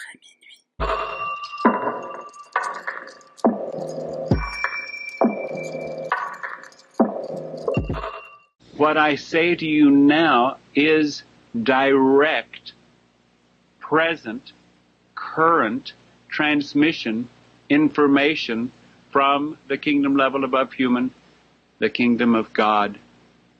[0.00, 0.60] après minuit.
[8.76, 11.22] What I say to you now is
[11.62, 12.72] direct,
[13.78, 14.52] present,
[15.14, 15.92] current
[16.28, 17.28] transmission
[17.68, 18.72] information
[19.10, 21.12] from the kingdom level above human,
[21.78, 22.98] the kingdom of God,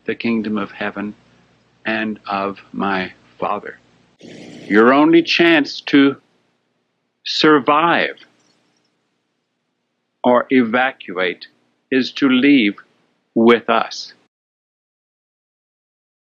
[0.04, 1.14] the kingdom of heaven,
[1.84, 3.78] and of my Father.
[4.68, 6.16] Your only chance to
[7.30, 8.26] survive
[10.24, 11.46] or evacuate
[11.92, 12.74] is to leave
[13.34, 14.14] with us.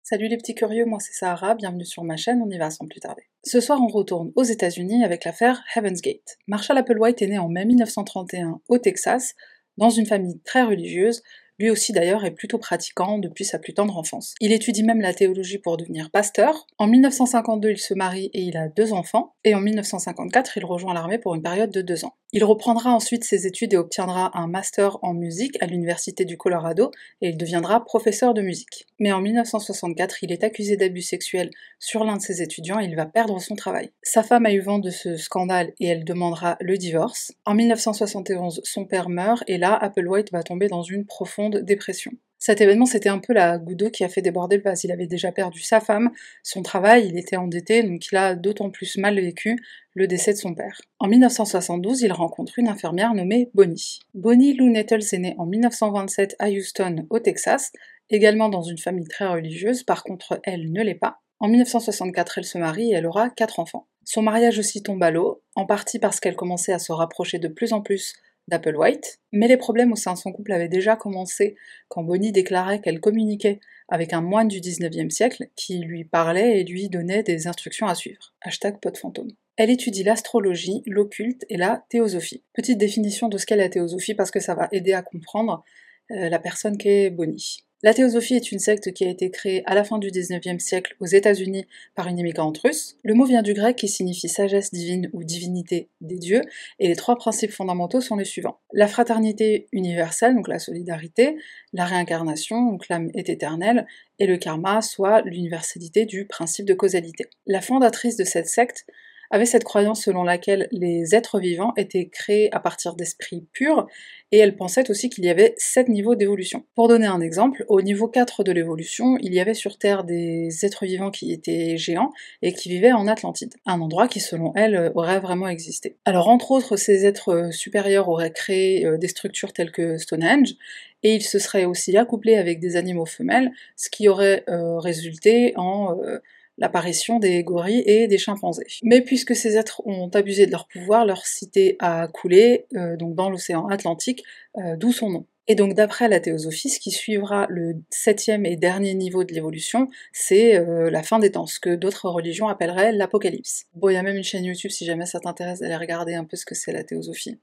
[0.01, 2.87] Salut les petits curieux, moi c'est Sahara, bienvenue sur ma chaîne, on y va sans
[2.87, 3.23] plus tarder.
[3.43, 6.37] Ce soir on retourne aux États-Unis avec l'affaire Heaven's Gate.
[6.47, 9.35] Marshall Applewhite est né en mai 1931 au Texas,
[9.77, 11.21] dans une famille très religieuse,
[11.59, 14.35] lui aussi d'ailleurs est plutôt pratiquant depuis sa plus tendre enfance.
[14.41, 16.67] Il étudie même la théologie pour devenir pasteur.
[16.77, 19.35] En 1952, il se marie et il a deux enfants.
[19.43, 22.15] Et en 1954, il rejoint l'armée pour une période de deux ans.
[22.37, 26.91] Il reprendra ensuite ses études et obtiendra un master en musique à l'Université du Colorado
[27.21, 28.87] et il deviendra professeur de musique.
[28.99, 32.95] Mais en 1964, il est accusé d'abus sexuels sur l'un de ses étudiants et il
[32.97, 33.91] va perdre son travail.
[34.03, 37.31] Sa femme a eu vent de ce scandale et elle demandera le divorce.
[37.45, 42.11] En 1971, son père meurt et là, Applewhite va tomber dans une profonde dépression.
[42.45, 44.83] Cet événement, c'était un peu la goutte qui a fait déborder le vase.
[44.83, 46.11] Il avait déjà perdu sa femme,
[46.43, 49.57] son travail, il était endetté, donc il a d'autant plus mal vécu
[49.95, 50.79] le décès de son père.
[50.99, 53.97] En 1972, il rencontre une infirmière nommée Bonnie.
[54.13, 57.71] Bonnie Lou Nettles est née en 1927 à Houston, au Texas,
[58.11, 61.21] également dans une famille très religieuse, par contre elle ne l'est pas.
[61.39, 63.87] En 1964, elle se marie et elle aura quatre enfants.
[64.03, 67.47] Son mariage aussi tombe à l'eau, en partie parce qu'elle commençait à se rapprocher de
[67.47, 68.13] plus en plus
[68.47, 71.55] d'Applewhite, mais les problèmes au sein de son couple avaient déjà commencé
[71.87, 76.63] quand Bonnie déclarait qu'elle communiquait avec un moine du 19e siècle qui lui parlait et
[76.63, 78.33] lui donnait des instructions à suivre.
[78.41, 79.31] Hashtag pot fantôme.
[79.57, 82.43] Elle étudie l'astrologie, l'occulte et la théosophie.
[82.53, 85.63] Petite définition de ce qu'est la théosophie parce que ça va aider à comprendre
[86.11, 87.64] euh, la personne qu'est Bonnie.
[87.85, 90.95] La théosophie est une secte qui a été créée à la fin du 19e siècle
[90.99, 92.97] aux États-Unis par une immigrante russe.
[93.03, 96.41] Le mot vient du grec qui signifie sagesse divine ou divinité des dieux,
[96.79, 98.57] et les trois principes fondamentaux sont les suivants.
[98.73, 101.37] La fraternité universelle, donc la solidarité,
[101.73, 103.85] la réincarnation, donc l'âme est éternelle,
[104.17, 107.27] et le karma, soit l'universalité du principe de causalité.
[107.45, 108.87] La fondatrice de cette secte
[109.31, 113.87] avait cette croyance selon laquelle les êtres vivants étaient créés à partir d'esprits purs,
[114.31, 116.65] et elle pensait aussi qu'il y avait sept niveaux d'évolution.
[116.75, 120.65] Pour donner un exemple, au niveau 4 de l'évolution, il y avait sur Terre des
[120.65, 124.91] êtres vivants qui étaient géants et qui vivaient en Atlantide, un endroit qui selon elle
[124.95, 125.95] aurait vraiment existé.
[126.05, 130.55] Alors entre autres, ces êtres supérieurs auraient créé euh, des structures telles que Stonehenge,
[131.03, 135.53] et ils se seraient aussi accouplés avec des animaux femelles, ce qui aurait euh, résulté
[135.55, 135.97] en...
[136.03, 136.19] Euh,
[136.57, 138.65] l'apparition des gorilles et des chimpanzés.
[138.83, 143.15] Mais puisque ces êtres ont abusé de leur pouvoir, leur cité a coulé euh, donc
[143.15, 144.23] dans l'océan Atlantique,
[144.57, 145.25] euh, d'où son nom.
[145.47, 149.87] Et donc d'après la théosophie, ce qui suivra le septième et dernier niveau de l'évolution,
[150.11, 153.65] c'est euh, la fin des temps, ce que d'autres religions appelleraient l'apocalypse.
[153.75, 156.23] Bon, il y a même une chaîne YouTube si jamais ça t'intéresse d'aller regarder un
[156.23, 157.39] peu ce que c'est la théosophie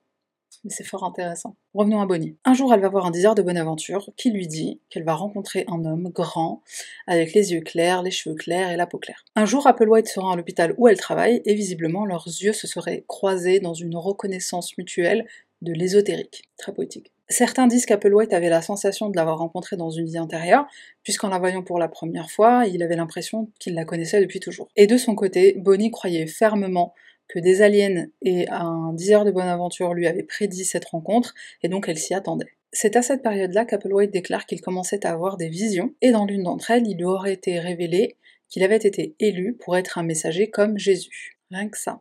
[0.64, 1.56] mais c'est fort intéressant.
[1.74, 2.36] Revenons à Bonnie.
[2.44, 5.14] Un jour, elle va voir un désir de bonne aventure qui lui dit qu'elle va
[5.14, 6.62] rencontrer un homme grand,
[7.06, 9.24] avec les yeux clairs, les cheveux clairs et la peau claire.
[9.36, 12.66] Un jour, Applewhite se rend à l'hôpital où elle travaille, et visiblement, leurs yeux se
[12.66, 15.26] seraient croisés dans une reconnaissance mutuelle
[15.62, 16.42] de l'ésotérique.
[16.58, 17.12] Très poétique.
[17.28, 20.66] Certains disent qu'Applewhite avait la sensation de l'avoir rencontrée dans une vie antérieure,
[21.02, 24.69] puisqu'en la voyant pour la première fois, il avait l'impression qu'il la connaissait depuis toujours.
[24.76, 26.92] Et de son côté, Bonnie croyait fermement
[27.32, 31.69] que des aliens et un diseur de bonne aventure lui avaient prédit cette rencontre, et
[31.69, 32.53] donc elle s'y attendait.
[32.72, 36.43] C'est à cette période-là qu'Applewhite déclare qu'il commençait à avoir des visions, et dans l'une
[36.43, 38.16] d'entre elles, il lui aurait été révélé
[38.50, 41.38] qu'il avait été élu pour être un messager comme Jésus.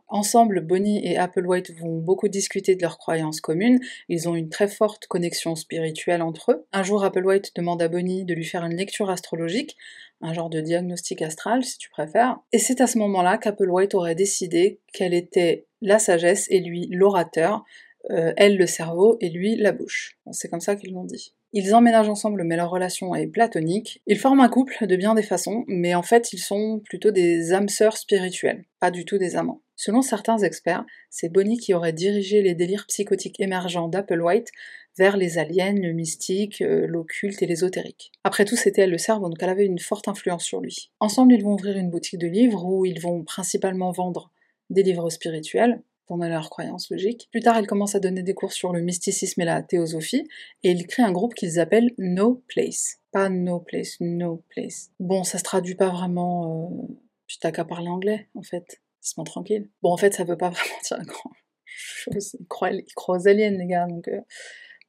[0.08, 4.66] Ensemble, Bonnie et Applewhite vont beaucoup discuter de leurs croyances communes, ils ont une très
[4.68, 6.66] forte connexion spirituelle entre eux.
[6.72, 9.76] Un jour, Applewhite demande à Bonnie de lui faire une lecture astrologique,
[10.22, 14.14] un genre de diagnostic astral si tu préfères, et c'est à ce moment-là qu'Applewhite aurait
[14.14, 17.64] décidé qu'elle était la sagesse et lui l'orateur,
[18.10, 20.18] euh, elle le cerveau et lui la bouche.
[20.30, 21.34] C'est comme ça qu'ils l'ont dit.
[21.54, 24.00] Ils emménagent ensemble, mais leur relation est platonique.
[24.06, 27.52] Ils forment un couple de bien des façons, mais en fait, ils sont plutôt des
[27.52, 29.60] âmes sœurs spirituelles, pas du tout des amants.
[29.76, 34.50] Selon certains experts, c'est Bonnie qui aurait dirigé les délires psychotiques émergents d'Applewhite
[34.96, 38.12] vers les aliens, le mystique, euh, l'occulte et l'ésotérique.
[38.24, 40.90] Après tout, c'était elle le cerveau, donc elle avait une forte influence sur lui.
[41.00, 44.30] Ensemble, ils vont ouvrir une boutique de livres où ils vont principalement vendre
[44.70, 45.82] des livres spirituels,
[46.12, 47.30] pendant leur croyance logique.
[47.30, 50.28] Plus tard, elle commence à donner des cours sur le mysticisme et la théosophie,
[50.62, 52.98] et ils créent un groupe qu'ils appellent No Place.
[53.12, 54.90] Pas No Place, No Place.
[55.00, 56.70] Bon, ça se traduit pas vraiment...
[56.70, 56.94] Euh...
[57.40, 58.82] T'as qu'à parler anglais, en fait.
[59.00, 59.70] se tranquille.
[59.80, 61.32] Bon, en fait, ça veut pas vraiment dire grand
[61.64, 62.36] chose.
[62.38, 64.20] Ils croient, ils aux aliens, les gars, donc, euh,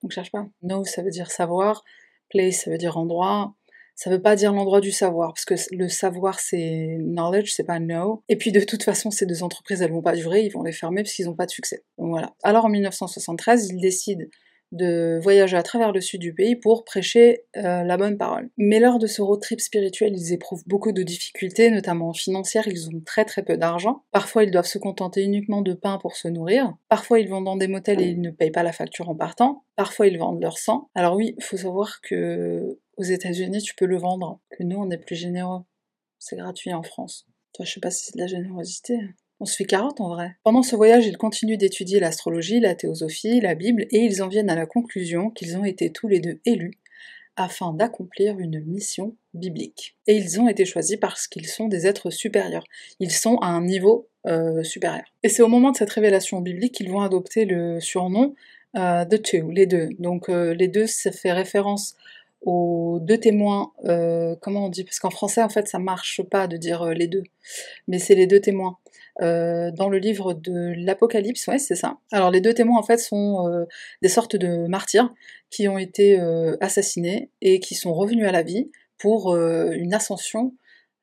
[0.02, 0.46] donc cherche pas.
[0.62, 1.86] Know, ça veut dire savoir.
[2.30, 3.56] Place, ça veut dire endroit.
[3.96, 7.80] Ça veut pas dire l'endroit du savoir, parce que le savoir c'est knowledge, c'est pas
[7.80, 8.24] know.
[8.30, 10.72] Et puis de toute façon, ces deux entreprises, elles vont pas durer, ils vont les
[10.72, 11.84] fermer parce qu'ils n'ont pas de succès.
[11.98, 12.34] Donc voilà.
[12.44, 14.26] Alors en 1973, ils décident
[14.74, 18.50] de voyager à travers le sud du pays pour prêcher euh, la bonne parole.
[18.58, 22.90] Mais lors de ce road trip spirituel, ils éprouvent beaucoup de difficultés, notamment financières, ils
[22.90, 24.04] ont très très peu d'argent.
[24.12, 26.74] Parfois, ils doivent se contenter uniquement de pain pour se nourrir.
[26.90, 29.64] Parfois, ils vont dans des motels et ils ne payent pas la facture en partant.
[29.76, 30.90] Parfois, ils vendent leur sang.
[30.96, 34.98] Alors oui, faut savoir que aux États-Unis, tu peux le vendre, que nous, on est
[34.98, 35.62] plus généreux.
[36.20, 37.28] C'est gratuit en France.
[37.54, 38.98] Toi, je sais pas si c'est de la générosité.
[39.40, 40.36] On se fait carotte en vrai.
[40.44, 44.50] Pendant ce voyage, ils continuent d'étudier l'astrologie, la théosophie, la Bible, et ils en viennent
[44.50, 46.80] à la conclusion qu'ils ont été tous les deux élus
[47.36, 49.98] afin d'accomplir une mission biblique.
[50.08, 52.64] Et ils ont été choisis parce qu'ils sont des êtres supérieurs.
[53.00, 55.06] Ils sont à un niveau euh, supérieur.
[55.24, 58.36] Et c'est au moment de cette révélation biblique qu'ils vont adopter le surnom
[58.76, 59.90] euh, The Two, les deux.
[60.00, 61.96] Donc euh, les deux, ça fait référence
[62.44, 66.48] aux deux témoins, euh, comment on dit Parce qu'en français, en fait, ça marche pas
[66.48, 67.24] de dire les deux,
[67.88, 68.78] mais c'est les deux témoins.
[69.22, 71.98] Euh, dans le livre de l'Apocalypse, ouais, c'est ça.
[72.12, 73.66] Alors les deux témoins en fait sont euh,
[74.02, 75.14] des sortes de martyrs
[75.52, 80.54] qui ont été euh, assassinés et qui sont revenus à la vie pour une ascension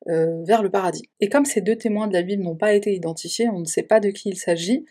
[0.07, 1.03] vers le paradis.
[1.19, 3.83] Et comme ces deux témoins de la Bible n'ont pas été identifiés, on ne sait
[3.83, 4.87] pas de qui il s'agit,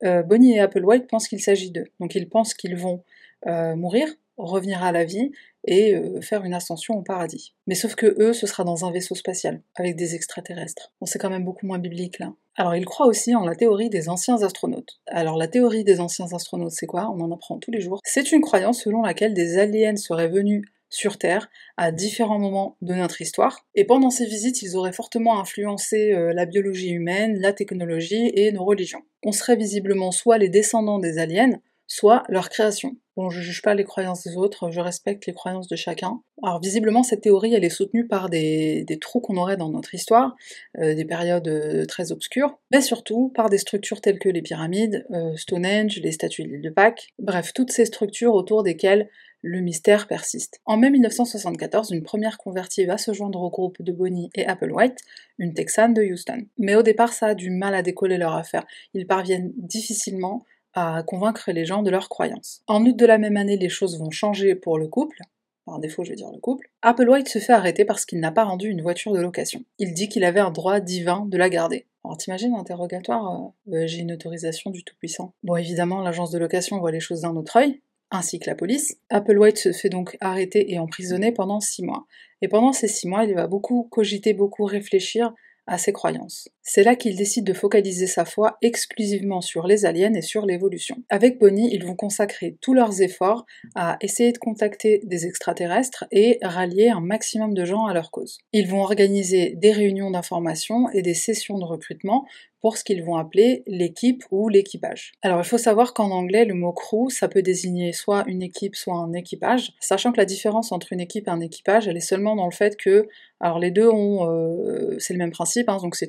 [0.00, 1.86] Bonnie et Applewhite pensent qu'il s'agit d'eux.
[1.98, 3.02] Donc ils pensent qu'ils vont
[3.44, 4.06] mourir,
[4.36, 5.32] revenir à la vie
[5.64, 7.54] et euh, faire une ascension au paradis.
[7.66, 10.92] Mais sauf que eux, ce sera dans un vaisseau spatial, avec des extraterrestres.
[11.00, 12.34] On c'est quand même beaucoup moins biblique là.
[12.56, 15.00] Alors ils croient aussi en la théorie des anciens astronautes.
[15.06, 17.10] Alors la théorie des anciens astronautes, c'est quoi?
[17.10, 18.00] On en apprend tous les jours.
[18.04, 22.94] C'est une croyance selon laquelle des aliens seraient venus sur Terre à différents moments de
[22.94, 23.66] notre histoire.
[23.74, 28.52] Et pendant ces visites, ils auraient fortement influencé euh, la biologie humaine, la technologie et
[28.52, 29.02] nos religions.
[29.24, 31.58] On serait visiblement soit les descendants des aliens,
[31.92, 32.96] soit leur création.
[33.18, 36.22] Bon, je juge pas les croyances des autres, je respecte les croyances de chacun.
[36.42, 40.34] Alors visiblement, cette théorie, elle est soutenue par des, trous qu'on aurait dans notre histoire,
[40.78, 45.06] euh, des périodes euh, très obscures, mais surtout par des structures telles que les pyramides,
[45.10, 49.10] euh, Stonehenge, les statues de l'île de Pâques, bref, toutes ces structures autour desquelles
[49.42, 50.62] le mystère persiste.
[50.64, 54.96] En mai 1974, une première convertie va se joindre au groupe de Bonnie et Applewhite,
[55.38, 56.46] une Texane de Houston.
[56.56, 58.64] Mais au départ, ça a du mal à décoller leur affaire.
[58.94, 62.62] Ils parviennent difficilement à convaincre les gens de leurs croyances.
[62.66, 65.18] En août de la même année, les choses vont changer pour le couple.
[65.64, 66.68] Par défaut, je vais dire le couple.
[66.82, 69.62] Applewhite se fait arrêter parce qu'il n'a pas rendu une voiture de location.
[69.78, 71.86] Il dit qu'il avait un droit divin de la garder.
[72.04, 75.34] Alors t'imagines, interrogatoire, euh, euh, j'ai une autorisation du Tout-Puissant.
[75.44, 77.80] Bon, évidemment, l'agence de location voit les choses d'un autre œil,
[78.10, 78.98] ainsi que la police.
[79.08, 82.06] Applewhite se fait donc arrêter et emprisonner pendant six mois.
[82.40, 85.32] Et pendant ces six mois, il va beaucoup cogiter, beaucoup réfléchir
[85.66, 86.48] à ses croyances.
[86.62, 90.96] C'est là qu'il décide de focaliser sa foi exclusivement sur les aliens et sur l'évolution.
[91.08, 96.38] Avec Bonnie, ils vont consacrer tous leurs efforts à essayer de contacter des extraterrestres et
[96.42, 98.38] rallier un maximum de gens à leur cause.
[98.52, 102.26] Ils vont organiser des réunions d'information et des sessions de recrutement
[102.62, 105.12] pour ce qu'ils vont appeler l'équipe ou l'équipage.
[105.20, 108.76] Alors il faut savoir qu'en anglais, le mot crew, ça peut désigner soit une équipe,
[108.76, 112.00] soit un équipage, sachant que la différence entre une équipe et un équipage, elle est
[112.00, 113.08] seulement dans le fait que,
[113.40, 116.06] alors les deux ont, euh, c'est le même principe, hein, donc c'est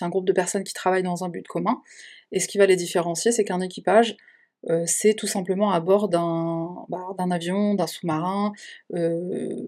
[0.00, 1.82] un groupe de personnes qui travaillent dans un but commun,
[2.32, 4.16] et ce qui va les différencier, c'est qu'un équipage,
[4.70, 8.52] euh, c'est tout simplement à bord d'un bah, avion, d'un sous-marin,
[8.94, 9.66] euh,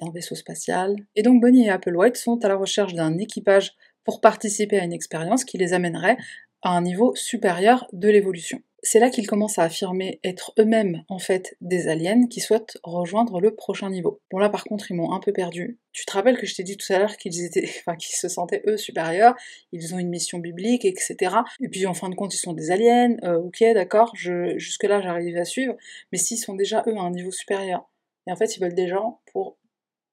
[0.00, 0.96] d'un vaisseau spatial.
[1.16, 3.74] Et donc Bonnie et Applewhite sont à la recherche d'un équipage
[4.04, 6.16] pour participer à une expérience qui les amènerait
[6.62, 8.62] à un niveau supérieur de l'évolution.
[8.84, 13.40] C'est là qu'ils commencent à affirmer être eux-mêmes en fait des aliens qui souhaitent rejoindre
[13.40, 14.20] le prochain niveau.
[14.32, 15.78] Bon là par contre ils m'ont un peu perdu.
[15.92, 18.28] Tu te rappelles que je t'ai dit tout à l'heure qu'ils étaient, enfin qu'ils se
[18.28, 19.36] sentaient eux supérieurs,
[19.70, 21.36] ils ont une mission biblique, etc.
[21.60, 25.00] Et puis en fin de compte ils sont des aliens, euh, ok d'accord, jusque là
[25.00, 25.76] j'arrive à suivre,
[26.10, 27.88] mais s'ils sont déjà eux à un niveau supérieur,
[28.26, 29.58] et en fait ils veulent des gens pour,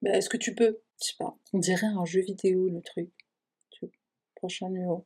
[0.03, 0.79] ben, est-ce que tu peux?
[1.01, 3.09] Je sais pas, on dirait un jeu vidéo le truc.
[4.39, 5.05] Prochain numéro.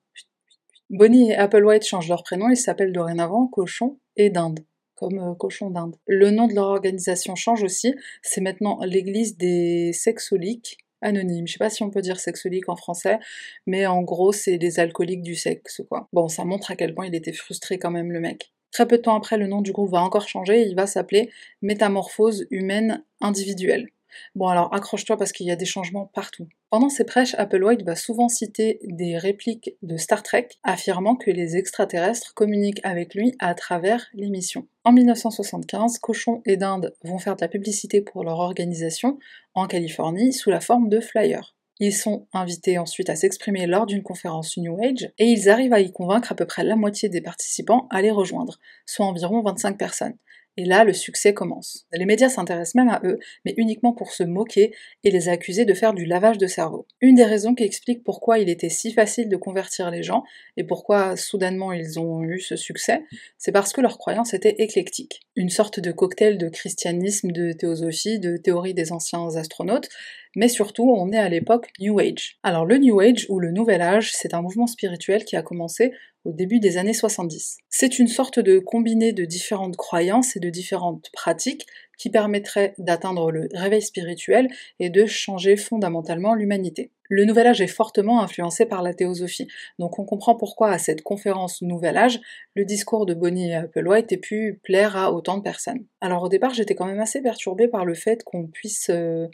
[0.91, 4.59] Bonnie et Applewhite changent leur prénom, ils s'appellent dorénavant Cochon et Dinde,
[4.93, 5.95] comme euh, Cochon d'Inde.
[6.05, 11.47] Le nom de leur organisation change aussi, c'est maintenant l'église des sexoliques anonymes.
[11.47, 13.17] Je sais pas si on peut dire sexoliques en français,
[13.65, 16.09] mais en gros c'est les alcooliques du sexe, quoi.
[16.13, 18.53] Bon, ça montre à quel point il était frustré quand même le mec.
[18.71, 21.31] Très peu de temps après, le nom du groupe va encore changer, il va s'appeler
[21.63, 23.87] Métamorphose humaine individuelle.
[24.35, 26.47] Bon alors accroche-toi parce qu'il y a des changements partout.
[26.69, 31.55] Pendant ses prêches, Applewhite va souvent citer des répliques de Star Trek affirmant que les
[31.55, 34.67] extraterrestres communiquent avec lui à travers l'émission.
[34.83, 39.19] En 1975, Cochon et Dinde vont faire de la publicité pour leur organisation
[39.53, 41.55] en Californie sous la forme de flyers.
[41.79, 45.79] Ils sont invités ensuite à s'exprimer lors d'une conférence New Age et ils arrivent à
[45.79, 49.77] y convaincre à peu près la moitié des participants à les rejoindre, soit environ 25
[49.77, 50.15] personnes.
[50.55, 51.87] Et là, le succès commence.
[51.91, 55.73] Les médias s'intéressent même à eux, mais uniquement pour se moquer et les accuser de
[55.73, 56.85] faire du lavage de cerveau.
[57.01, 60.23] Une des raisons qui explique pourquoi il était si facile de convertir les gens
[60.55, 63.03] et pourquoi soudainement ils ont eu ce succès,
[63.37, 65.21] c'est parce que leur croyance était éclectique.
[65.35, 69.89] Une sorte de cocktail de christianisme, de théosophie, de théorie des anciens astronautes,
[70.35, 72.37] mais surtout on est à l'époque New Age.
[72.43, 75.93] Alors le New Age ou le Nouvel Âge, c'est un mouvement spirituel qui a commencé
[76.25, 77.57] au début des années 70.
[77.69, 81.65] C'est une sorte de combiné de différentes croyances et de différentes pratiques
[81.97, 84.47] qui permettrait d'atteindre le réveil spirituel
[84.79, 86.91] et de changer fondamentalement l'humanité.
[87.09, 91.03] Le Nouvel Âge est fortement influencé par la théosophie, donc on comprend pourquoi à cette
[91.03, 92.19] conférence Nouvel Âge,
[92.55, 95.85] le discours de Bonnie Applewhite ait pu plaire à autant de personnes.
[96.01, 99.27] Alors au départ, j'étais quand même assez perturbée par le fait qu'on puisse euh,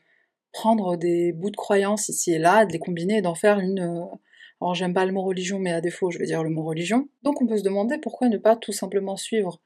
[0.51, 3.79] prendre des bouts de croyances ici et là, de les combiner et d'en faire une...
[3.79, 4.15] Euh,
[4.61, 7.07] alors j'aime pas le mot religion, mais à défaut, je vais dire le mot religion.
[7.23, 9.61] Donc on peut se demander pourquoi ne pas tout simplement suivre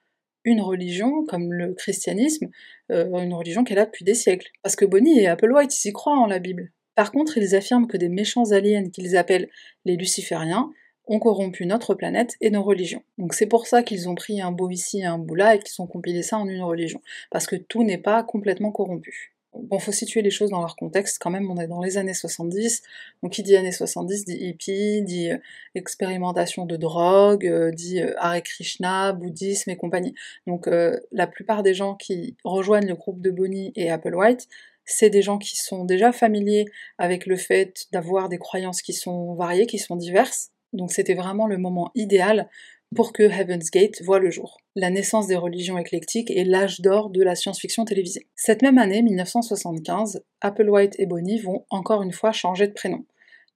[0.45, 2.49] une religion comme le christianisme,
[2.91, 4.51] euh, une religion qu'elle a depuis des siècles.
[4.61, 6.71] Parce que Bonnie et Applewhite, ils y croient en la Bible.
[6.95, 9.49] Par contre, ils affirment que des méchants aliens qu'ils appellent
[9.85, 10.69] les lucifériens
[11.05, 13.03] ont corrompu notre planète et nos religions.
[13.17, 15.59] Donc c'est pour ça qu'ils ont pris un beau ici et un bout là et
[15.59, 17.01] qu'ils ont compilé ça en une religion.
[17.31, 19.33] Parce que tout n'est pas complètement corrompu.
[19.55, 22.15] Bon, faut situer les choses dans leur contexte, quand même, on est dans les années
[22.15, 22.81] 70,
[23.21, 25.37] donc qui dit années 70 dit hippie, dit euh,
[25.75, 30.15] expérimentation de drogue, euh, dit euh, Hare Krishna, bouddhisme et compagnie.
[30.47, 30.67] Donc
[31.11, 34.47] la plupart des gens qui rejoignent le groupe de Bonnie et Applewhite,
[34.85, 36.65] c'est des gens qui sont déjà familiers
[36.97, 41.47] avec le fait d'avoir des croyances qui sont variées, qui sont diverses, donc c'était vraiment
[41.47, 42.49] le moment idéal
[42.93, 44.57] pour que Heaven's Gate voit le jour.
[44.75, 48.27] La naissance des religions éclectiques et l'âge d'or de la science-fiction télévisée.
[48.35, 53.05] Cette même année, 1975, Applewhite et Bonnie vont encore une fois changer de prénom.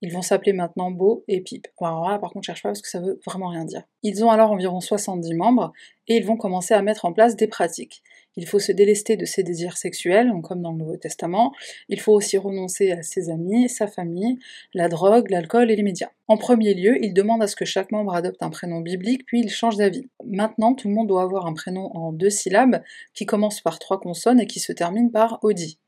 [0.01, 1.67] Ils vont s'appeler maintenant Beau et Pip.
[1.81, 3.83] Alors là, par contre, je cherche pas parce que ça veut vraiment rien dire.
[4.03, 5.73] Ils ont alors environ 70 membres
[6.07, 8.03] et ils vont commencer à mettre en place des pratiques.
[8.37, 11.53] Il faut se délester de ses désirs sexuels, comme dans le Nouveau Testament.
[11.89, 14.37] Il faut aussi renoncer à ses amis, sa famille,
[14.75, 16.11] la drogue, l'alcool et les médias.
[16.27, 19.39] En premier lieu, il demande à ce que chaque membre adopte un prénom biblique, puis
[19.39, 20.07] il change d'avis.
[20.23, 22.83] Maintenant, tout le monde doit avoir un prénom en deux syllabes,
[23.15, 25.79] qui commence par trois consonnes et qui se termine par Audi.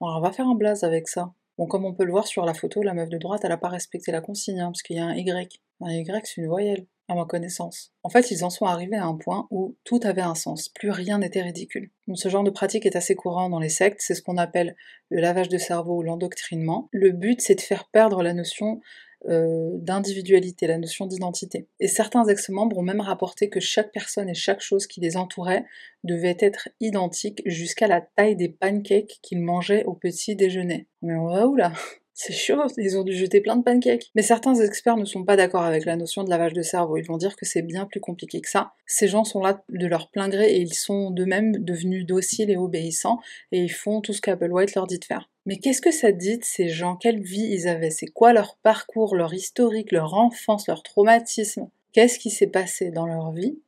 [0.00, 1.32] Bon, alors on va faire un blaze avec ça.
[1.58, 3.56] Bon, comme on peut le voir sur la photo, la meuf de droite, elle n'a
[3.56, 5.60] pas respecté la consigne, hein, parce qu'il y a un Y.
[5.80, 7.92] Un Y, c'est une voyelle à ma connaissance.
[8.02, 10.90] En fait, ils en sont arrivés à un point où tout avait un sens, plus
[10.90, 11.90] rien n'était ridicule.
[12.14, 14.76] Ce genre de pratique est assez courant dans les sectes, c'est ce qu'on appelle
[15.10, 16.88] le lavage de cerveau ou l'endoctrinement.
[16.92, 18.80] Le but, c'est de faire perdre la notion
[19.28, 21.66] euh, d'individualité, la notion d'identité.
[21.80, 25.64] Et certains ex-membres ont même rapporté que chaque personne et chaque chose qui les entourait
[26.04, 30.86] devait être identique jusqu'à la taille des pancakes qu'ils mangeaient au petit déjeuner.
[31.02, 31.72] Mais on là?
[32.18, 34.10] C'est chaud, ils ont dû jeter plein de pancakes.
[34.14, 37.04] Mais certains experts ne sont pas d'accord avec la notion de lavage de cerveau, ils
[37.04, 38.72] vont dire que c'est bien plus compliqué que ça.
[38.86, 42.56] Ces gens sont là de leur plein gré et ils sont d'eux-mêmes devenus dociles et
[42.56, 43.20] obéissants
[43.52, 45.28] et ils font tout ce qu'Applewhite leur dit de faire.
[45.44, 46.96] Mais qu'est-ce que ça dit de ces gens?
[46.96, 47.90] Quelle vie ils avaient?
[47.90, 51.68] C'est quoi leur parcours, leur historique, leur enfance, leur traumatisme?
[51.92, 53.58] Qu'est-ce qui s'est passé dans leur vie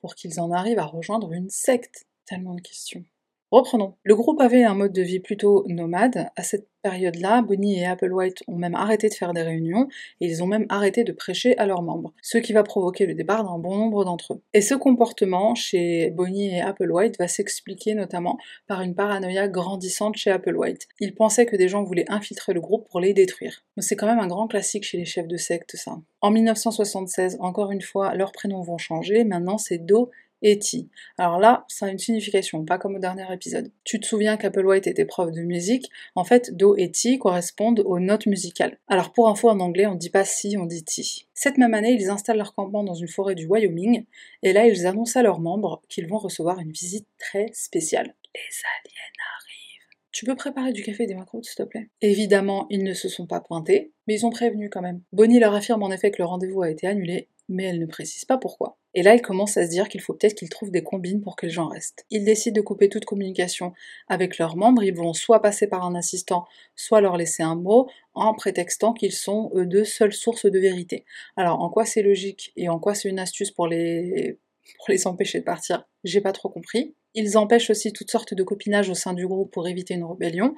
[0.00, 2.06] pour qu'ils en arrivent à rejoindre une secte?
[2.24, 3.04] Tellement de questions.
[3.52, 3.94] Reprenons.
[4.02, 6.30] Le groupe avait un mode de vie plutôt nomade.
[6.34, 9.88] À cette période-là, Bonnie et Applewhite ont même arrêté de faire des réunions
[10.20, 13.14] et ils ont même arrêté de prêcher à leurs membres, ce qui va provoquer le
[13.14, 14.42] départ d'un bon nombre d'entre eux.
[14.52, 18.36] Et ce comportement chez Bonnie et Applewhite va s'expliquer notamment
[18.66, 20.88] par une paranoïa grandissante chez Applewhite.
[21.00, 23.64] Ils pensaient que des gens voulaient infiltrer le groupe pour les détruire.
[23.78, 25.98] C'est quand même un grand classique chez les chefs de secte, ça.
[26.20, 29.22] En 1976, encore une fois, leurs prénoms vont changer.
[29.24, 30.10] Maintenant, c'est Do
[30.42, 30.88] Eti.
[31.18, 33.70] Alors là, ça a une signification, pas comme au dernier épisode.
[33.84, 35.90] Tu te souviens qu'Applewhite était prof de musique?
[36.14, 38.78] En fait, Do et Ti correspondent aux notes musicales.
[38.88, 41.26] Alors pour info, en anglais, on dit pas si, on dit Ti.
[41.34, 44.04] Cette même année, ils installent leur campement dans une forêt du Wyoming,
[44.42, 48.14] et là, ils annoncent à leurs membres qu'ils vont recevoir une visite très spéciale.
[48.34, 49.96] Les aliens arrivent.
[50.12, 51.88] Tu peux préparer du café des macros, s'il te plaît?
[52.00, 55.02] Évidemment, ils ne se sont pas pointés, mais ils ont prévenu quand même.
[55.12, 58.24] Bonnie leur affirme en effet que le rendez-vous a été annulé, mais elle ne précise
[58.24, 58.78] pas pourquoi.
[58.96, 61.36] Et là, il commence à se dire qu'il faut peut-être qu'ils trouvent des combines pour
[61.36, 62.06] que les gens restent.
[62.10, 63.74] Ils décident de couper toute communication
[64.08, 67.90] avec leurs membres, ils vont soit passer par un assistant, soit leur laisser un mot,
[68.14, 71.04] en prétextant qu'ils sont eux deux seules sources de vérité.
[71.36, 74.38] Alors, en quoi c'est logique et en quoi c'est une astuce pour les,
[74.78, 76.94] pour les empêcher de partir, j'ai pas trop compris.
[77.14, 80.54] Ils empêchent aussi toutes sortes de copinage au sein du groupe pour éviter une rébellion.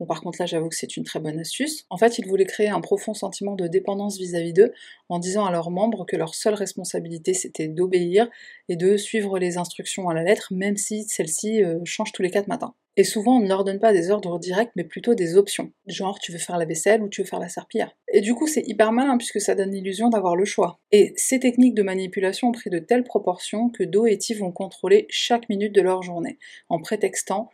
[0.00, 1.84] Bon, par contre, là, j'avoue que c'est une très bonne astuce.
[1.90, 4.72] En fait, ils voulaient créer un profond sentiment de dépendance vis-à-vis d'eux
[5.10, 8.30] en disant à leurs membres que leur seule responsabilité, c'était d'obéir
[8.70, 12.30] et de suivre les instructions à la lettre, même si celles-ci euh, changent tous les
[12.30, 12.74] quatre matins.
[12.96, 15.70] Et souvent, on ne leur donne pas des ordres directs, mais plutôt des options.
[15.86, 17.94] Genre, tu veux faire la vaisselle ou tu veux faire la serpillière.
[18.12, 20.80] Et du coup, c'est hyper malin puisque ça donne l'illusion d'avoir le choix.
[20.92, 24.50] Et ces techniques de manipulation ont pris de telles proportions que Do et Ti vont
[24.50, 26.38] contrôler chaque minute de leur journée,
[26.68, 27.50] en prétextant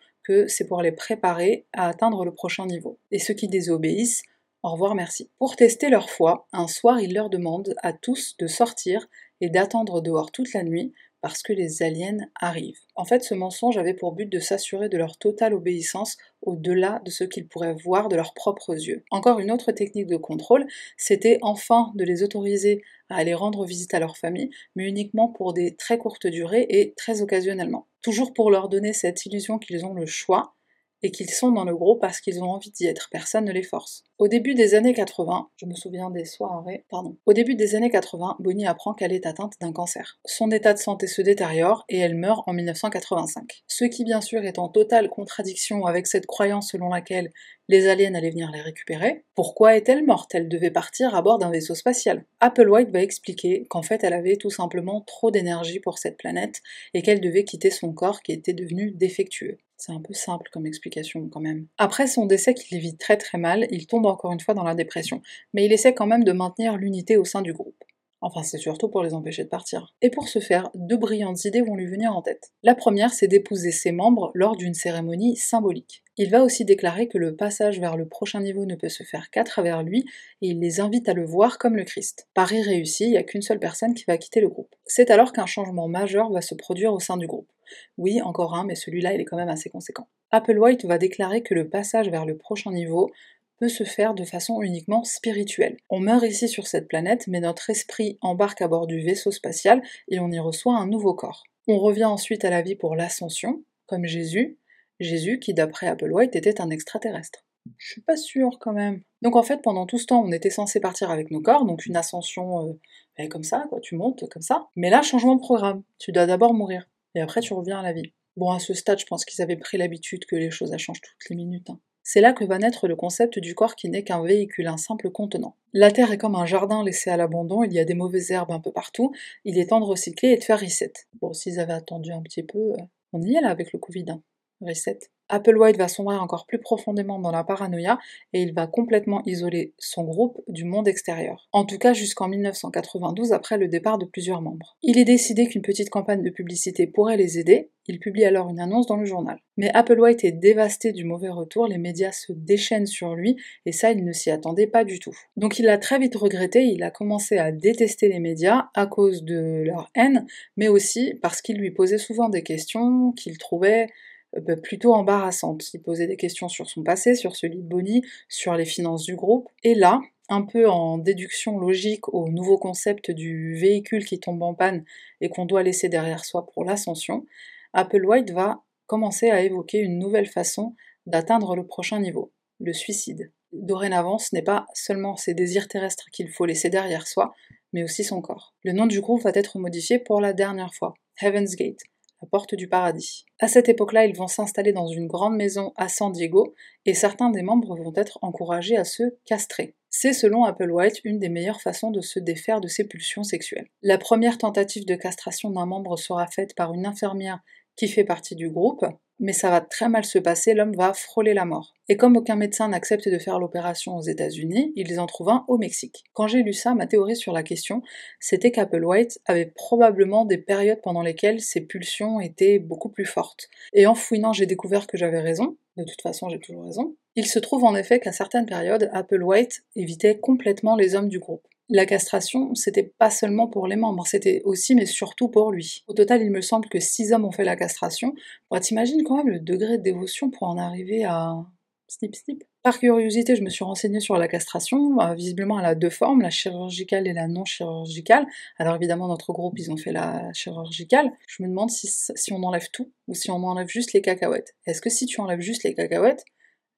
[0.49, 2.99] c'est pour les préparer à atteindre le prochain niveau.
[3.11, 4.23] Et ceux qui désobéissent,
[4.63, 5.31] au revoir, merci.
[5.39, 9.09] Pour tester leur foi, un soir, ils leur demandent à tous de sortir
[9.41, 10.93] et d'attendre dehors toute la nuit
[11.27, 12.79] parce que les aliens arrivent.
[12.95, 17.11] En fait, ce mensonge avait pour but de s'assurer de leur totale obéissance au-delà de
[17.11, 19.03] ce qu'ils pourraient voir de leurs propres yeux.
[19.11, 23.93] Encore une autre technique de contrôle, c'était enfin de les autoriser à aller rendre visite
[23.93, 27.89] à leur famille, mais uniquement pour des très courtes durées et très occasionnellement.
[28.03, 30.55] Toujours pour leur donner cette illusion qu'ils ont le choix,
[31.03, 33.63] et qu'ils sont dans le groupe parce qu'ils ont envie d'y être, personne ne les
[33.63, 34.05] force.
[34.19, 37.17] Au début des années 80, je me souviens des soirées, pardon.
[37.27, 40.19] Au début des années 80, Bonnie apprend qu'elle est atteinte d'un cancer.
[40.25, 43.63] Son état de santé se détériore et elle meurt en 1985.
[43.67, 47.31] Ce qui bien sûr est en totale contradiction avec cette croyance selon laquelle
[47.69, 49.25] les aliens allaient venir les récupérer.
[49.35, 50.35] Pourquoi est-elle morte?
[50.35, 52.25] Elle devait partir à bord d'un vaisseau spatial.
[52.41, 56.63] Applewhite va expliquer qu'en fait elle avait tout simplement trop d'énergie pour cette planète
[56.95, 59.59] et qu'elle devait quitter son corps qui était devenu défectueux.
[59.77, 61.67] C'est un peu simple comme explication quand même.
[61.79, 64.75] Après son décès qu'il vit très très mal, il tombe encore une fois dans la
[64.75, 67.85] dépression, mais il essaie quand même de maintenir l'unité au sein du groupe.
[68.23, 69.95] Enfin, c'est surtout pour les empêcher de partir.
[70.01, 72.53] Et pour ce faire, deux brillantes idées vont lui venir en tête.
[72.63, 76.03] La première, c'est d'épouser ses membres lors d'une cérémonie symbolique.
[76.17, 79.31] Il va aussi déclarer que le passage vers le prochain niveau ne peut se faire
[79.31, 80.07] qu'à travers lui,
[80.41, 82.27] et il les invite à le voir comme le Christ.
[82.33, 84.75] Paris réussi, il n'y a qu'une seule personne qui va quitter le groupe.
[84.87, 87.53] C'est alors qu'un changement majeur va se produire au sein du groupe.
[87.99, 90.09] Oui, encore un, mais celui-là, il est quand même assez conséquent.
[90.31, 93.11] Applewhite va déclarer que le passage vers le prochain niveau
[93.59, 95.77] peut se faire de façon uniquement spirituelle.
[95.89, 99.83] On meurt ici sur cette planète, mais notre esprit embarque à bord du vaisseau spatial
[100.09, 101.45] et on y reçoit un nouveau corps.
[101.67, 104.59] On revient ensuite à la vie pour l'ascension, comme Jésus,
[105.01, 107.45] Jésus qui d'après Applewhite était un extraterrestre.
[107.79, 109.03] Je suis pas sûre quand même.
[109.23, 111.87] Donc en fait, pendant tout ce temps, on était censé partir avec nos corps, donc
[111.87, 114.69] une ascension euh, comme ça, quoi, tu montes comme ça.
[114.77, 115.83] Mais là, changement de programme.
[115.99, 118.13] Tu dois d'abord mourir et après tu reviens à la vie.
[118.37, 121.31] Bon, à ce stade, je pense qu'ils avaient pris l'habitude que les choses changent toutes
[121.31, 121.71] les minutes.
[121.71, 121.81] Hein.
[122.03, 125.11] C'est là que va naître le concept du corps qui n'est qu'un véhicule, un simple
[125.11, 125.57] contenant.
[125.73, 128.53] La Terre est comme un jardin laissé à l'abandon, il y a des mauvaises herbes
[128.53, 129.13] un peu partout,
[129.45, 130.93] il est temps de recycler et de faire reset.
[131.21, 132.77] Bon, s'ils avaient attendu un petit peu, euh,
[133.13, 134.05] on y est là avec le Covid.
[134.09, 134.23] Hein.
[134.61, 134.99] Reset.
[135.29, 137.99] Applewhite va sombrer encore plus profondément dans la paranoïa
[138.33, 141.49] et il va complètement isoler son groupe du monde extérieur.
[141.53, 144.77] En tout cas jusqu'en 1992 après le départ de plusieurs membres.
[144.83, 148.61] Il est décidé qu'une petite campagne de publicité pourrait les aider, il publie alors une
[148.61, 149.39] annonce dans le journal.
[149.57, 153.93] Mais Applewhite est dévasté du mauvais retour, les médias se déchaînent sur lui et ça
[153.93, 155.17] il ne s'y attendait pas du tout.
[155.37, 159.23] Donc il a très vite regretté, il a commencé à détester les médias à cause
[159.23, 163.89] de leur haine, mais aussi parce qu'ils lui posaient souvent des questions qu'il trouvait
[164.37, 165.73] euh, plutôt embarrassante.
[165.75, 169.17] Il posait des questions sur son passé, sur celui de Bonnie, sur les finances du
[169.17, 169.49] groupe.
[169.63, 174.55] Et là, un peu en déduction logique au nouveau concept du véhicule qui tombe en
[174.55, 174.85] panne
[175.21, 177.25] et qu'on doit laisser derrière soi pour l'ascension,
[177.73, 180.75] Applewhite va commencer à évoquer une nouvelle façon
[181.07, 183.33] d'atteindre le prochain niveau, le suicide.
[183.53, 187.33] Dorénavant, ce n'est pas seulement ses désirs terrestres qu'il faut laisser derrière soi,
[187.73, 188.55] mais aussi son corps.
[188.65, 191.81] Le nom du groupe va être modifié pour la dernière fois, Heaven's Gate,
[192.23, 193.25] la porte du paradis.
[193.41, 197.31] À cette époque-là, ils vont s'installer dans une grande maison à San Diego et certains
[197.31, 199.75] des membres vont être encouragés à se castrer.
[199.91, 203.69] C'est selon Applewhite une des meilleures façons de se défaire de ses pulsions sexuelles.
[203.83, 207.41] La première tentative de castration d'un membre sera faite par une infirmière
[207.77, 208.85] qui fait partie du groupe,
[209.19, 211.75] mais ça va très mal se passer, l'homme va frôler la mort.
[211.89, 215.57] Et comme aucun médecin n'accepte de faire l'opération aux États-Unis, ils en trouvent un au
[215.57, 216.05] Mexique.
[216.13, 217.83] Quand j'ai lu ça, ma théorie sur la question,
[218.21, 223.49] c'était qu'Applewhite avait probablement des périodes pendant lesquelles ses pulsions étaient beaucoup plus fortes.
[223.73, 226.97] Et en fouinant, j'ai découvert que j'avais raison, de toute façon j'ai toujours raison.
[227.15, 231.47] Il se trouve en effet qu'à certaines périodes, Applewhite évitait complètement les hommes du groupe
[231.69, 235.85] la castration, c'était pas seulement pour les membres, c'était aussi mais surtout pour lui.
[235.89, 238.15] Au total, il me semble que six hommes ont fait la castration.
[238.51, 241.45] Bon, t'imagines quand même le degré de dévotion pour en arriver à
[241.89, 242.45] snip snip.
[242.63, 245.01] Par curiosité, je me suis renseignée sur la castration.
[245.01, 248.27] Euh, visiblement, elle a deux formes, la chirurgicale et la non chirurgicale.
[248.59, 251.11] Alors évidemment, notre groupe, ils ont fait la chirurgicale.
[251.29, 254.57] Je me demande si, si on enlève tout ou si on enlève juste les cacahuètes.
[254.67, 256.25] Est-ce que si tu enlèves juste les cacahuètes,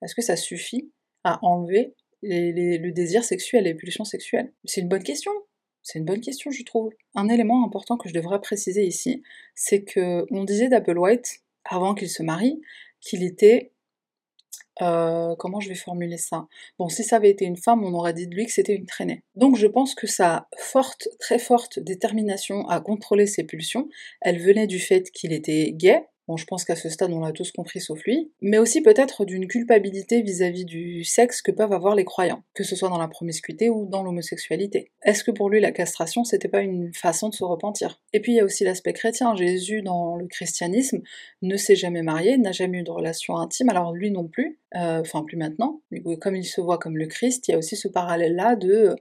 [0.03, 0.93] est-ce que ça suffit
[1.25, 5.33] à enlever le désir sexuel, les pulsions sexuelles C'est une bonne question.
[5.83, 6.91] C'est une bonne question, je trouve.
[7.15, 9.23] Un élément important que je devrais préciser ici,
[9.55, 12.61] c'est que on disait d'Applewhite, avant qu'il se marie,
[13.01, 13.73] qu'il était
[14.81, 16.47] Euh, comment je vais formuler ça?
[16.79, 18.87] Bon, si ça avait été une femme, on aurait dit de lui que c'était une
[18.87, 19.25] traînée.
[19.35, 23.89] Donc je pense que sa forte, très forte détermination à contrôler ses pulsions,
[24.21, 27.33] elle venait du fait qu'il était gay, Bon, je pense qu'à ce stade, on l'a
[27.33, 31.95] tous compris sauf lui, mais aussi peut-être d'une culpabilité vis-à-vis du sexe que peuvent avoir
[31.95, 34.93] les croyants, que ce soit dans la promiscuité ou dans l'homosexualité.
[35.03, 38.03] Est-ce que pour lui, la castration, c'était pas une façon de se repentir?
[38.13, 39.35] Et puis il y a aussi l'aspect chrétien.
[39.35, 41.01] Jésus, dans le christianisme,
[41.41, 45.01] ne s'est jamais marié, n'a jamais eu de relation intime, alors lui non plus, euh,
[45.01, 45.81] enfin plus maintenant,
[46.21, 48.97] comme il se voit comme le Christ, il y a aussi ce parallèle-là de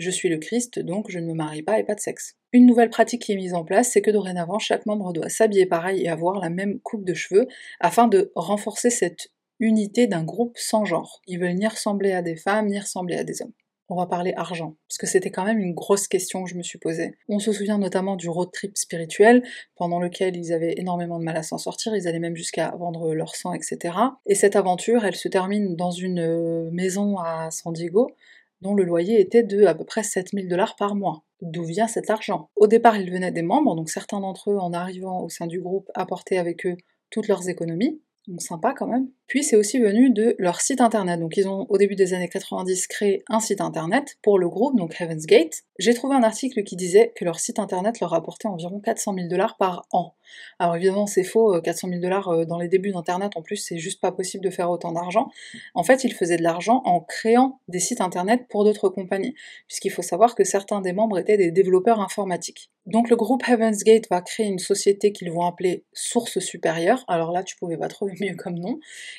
[0.00, 2.36] je suis le Christ, donc je ne me marie pas et pas de sexe.
[2.52, 5.66] Une nouvelle pratique qui est mise en place, c'est que dorénavant, chaque membre doit s'habiller
[5.66, 7.46] pareil et avoir la même coupe de cheveux,
[7.78, 9.28] afin de renforcer cette
[9.60, 11.20] unité d'un groupe sans genre.
[11.26, 13.52] Ils veulent ni ressembler à des femmes, ni ressembler à des hommes.
[13.92, 16.62] On va parler argent, parce que c'était quand même une grosse question que je me
[16.62, 17.16] suis posée.
[17.28, 19.42] On se souvient notamment du road trip spirituel,
[19.74, 23.12] pendant lequel ils avaient énormément de mal à s'en sortir, ils allaient même jusqu'à vendre
[23.14, 23.94] leur sang, etc.
[24.26, 28.12] Et cette aventure, elle se termine dans une euh, maison à San Diego,
[28.60, 31.24] dont le loyer était de à peu près 7000 dollars par mois.
[31.40, 32.50] D'où vient cet argent?
[32.56, 35.60] Au départ, il venait des membres, donc certains d'entre eux, en arrivant au sein du
[35.60, 36.76] groupe, apportaient avec eux
[37.10, 38.00] toutes leurs économies.
[38.28, 39.08] Donc sympa quand même.
[39.26, 41.18] Puis c'est aussi venu de leur site internet.
[41.20, 44.76] Donc ils ont au début des années 90 créé un site internet pour le groupe,
[44.76, 45.62] donc Heaven's Gate.
[45.78, 49.28] J'ai trouvé un article qui disait que leur site internet leur rapportait environ 400 000
[49.28, 50.14] dollars par an.
[50.58, 53.56] Alors évidemment, c'est faux, 400 euh, 000 dollars euh, dans les débuts d'Internet, en plus,
[53.56, 55.28] c'est juste pas possible de faire autant d'argent.
[55.74, 59.34] En fait, ils faisaient de l'argent en créant des sites Internet pour d'autres compagnies,
[59.66, 62.70] puisqu'il faut savoir que certains des membres étaient des développeurs informatiques.
[62.86, 67.30] Donc le groupe Heaven's Gate va créer une société qu'ils vont appeler Source Supérieure, alors
[67.30, 68.78] là, tu pouvais pas trouver mieux comme nom,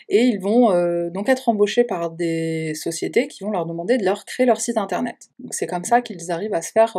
[0.10, 4.04] et ils vont euh, donc être embauchés par des sociétés qui vont leur demander de
[4.04, 5.30] leur créer leur site Internet.
[5.40, 6.98] Donc c'est comme ça qu'ils arrivent à se faire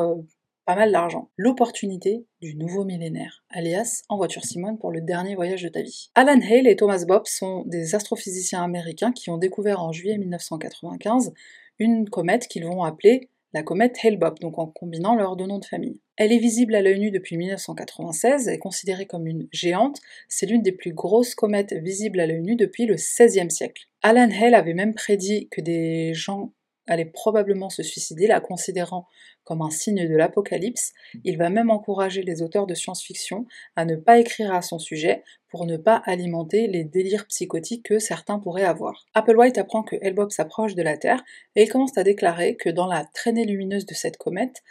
[0.64, 1.28] pas mal d'argent.
[1.36, 6.10] L'opportunité du nouveau millénaire, alias En voiture Simone pour le dernier voyage de ta vie.
[6.14, 11.32] Alan Hale et Thomas Bob sont des astrophysiciens américains qui ont découvert en juillet 1995
[11.78, 15.64] une comète qu'ils vont appeler la comète Hale-Bopp, donc en combinant leurs deux noms de
[15.64, 16.00] famille.
[16.24, 20.62] Elle est visible à l'œil nu depuis 1996 et considérée comme une géante, c'est l'une
[20.62, 23.88] des plus grosses comètes visibles à l'œil nu depuis le XVIe siècle.
[24.02, 26.52] Alan Hale avait même prédit que des gens
[26.86, 29.08] allait probablement se suicider, la considérant
[29.42, 30.92] comme un signe de l'apocalypse.
[31.24, 35.24] Il va même encourager les auteurs de science-fiction à ne pas écrire à son sujet
[35.48, 39.06] pour ne pas alimenter les délires psychotiques que certains pourraient avoir.
[39.14, 41.24] Applewhite apprend que Hellbob s'approche de la Terre
[41.56, 44.62] et il commence à déclarer que dans la traînée lumineuse de cette comète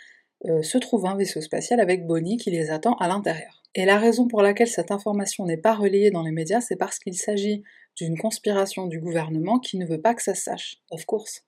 [0.46, 3.62] euh, se trouve un vaisseau spatial avec Bonnie qui les attend à l'intérieur.
[3.76, 7.00] Et la raison pour laquelle cette information n'est pas relayée dans les médias, c'est parce
[7.00, 7.64] qu'il s'agit
[7.96, 10.78] d'une conspiration du gouvernement qui ne veut pas que ça se sache.
[10.92, 11.44] Of course.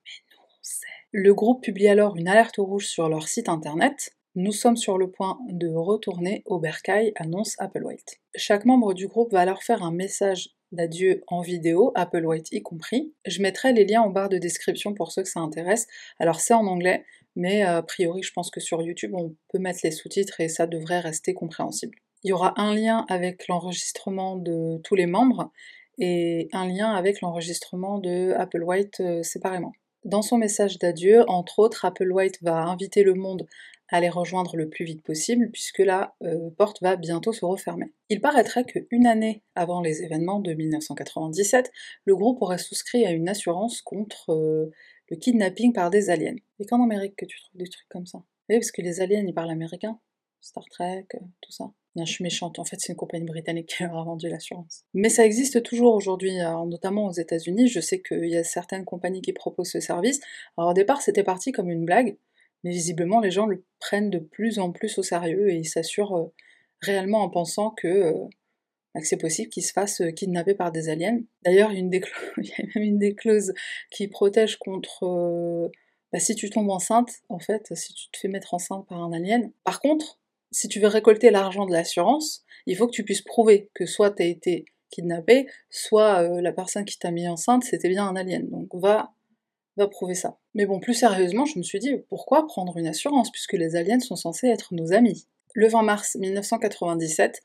[1.11, 4.15] Le groupe publie alors une alerte rouge sur leur site internet.
[4.35, 8.19] Nous sommes sur le point de retourner au bercail, annonce Applewhite.
[8.35, 13.13] Chaque membre du groupe va alors faire un message d'adieu en vidéo, Applewhite y compris.
[13.25, 15.87] Je mettrai les liens en barre de description pour ceux que ça intéresse.
[16.19, 19.79] Alors c'est en anglais, mais a priori je pense que sur YouTube on peut mettre
[19.83, 21.95] les sous-titres et ça devrait rester compréhensible.
[22.23, 25.51] Il y aura un lien avec l'enregistrement de tous les membres
[25.97, 29.73] et un lien avec l'enregistrement de Applewhite euh, séparément.
[30.05, 33.45] Dans son message d'adieu, entre autres, Applewhite va inviter le monde
[33.89, 37.93] à les rejoindre le plus vite possible, puisque la euh, porte va bientôt se refermer.
[38.09, 41.71] Il paraîtrait qu'une année avant les événements de 1997,
[42.05, 44.71] le groupe aurait souscrit à une assurance contre euh,
[45.09, 46.35] le kidnapping par des aliens.
[46.59, 48.23] Et qu'en Amérique que tu trouves des trucs comme ça?
[48.49, 49.99] Oui, parce que les aliens, ils parlent américain.
[50.41, 51.71] Star Trek, euh, tout ça.
[51.95, 54.83] Non, je suis méchante, en fait c'est une compagnie britannique qui leur a vendu l'assurance.
[54.93, 56.31] Mais ça existe toujours aujourd'hui,
[56.67, 60.19] notamment aux États-Unis, je sais qu'il y a certaines compagnies qui proposent ce service.
[60.57, 62.17] Alors au départ c'était parti comme une blague,
[62.63, 66.17] mais visiblement les gens le prennent de plus en plus au sérieux et ils s'assurent
[66.17, 66.33] euh,
[66.81, 68.27] réellement en pensant que, euh,
[68.93, 71.19] bah, c'est possible qu'ils se fassent euh, kidnapper par des aliens.
[71.43, 73.53] D'ailleurs il, y a même une des clauses
[73.91, 75.71] qui protège contre...
[76.11, 79.11] Bah, si tu tombes enceinte, en fait, si tu te fais mettre enceinte par un
[79.13, 79.51] alien.
[79.63, 80.19] Par contre,
[80.51, 84.11] si tu veux récolter l'argent de l'assurance, il faut que tu puisses prouver que soit
[84.11, 88.15] tu as été kidnappé, soit euh, la personne qui t'a mis enceinte, c'était bien un
[88.15, 88.47] alien.
[88.49, 89.13] Donc va,
[89.75, 90.37] va prouver ça.
[90.53, 93.99] Mais bon, plus sérieusement, je me suis dit, pourquoi prendre une assurance, puisque les aliens
[93.99, 95.27] sont censés être nos amis?
[95.55, 97.41] Le 20 mars 1997,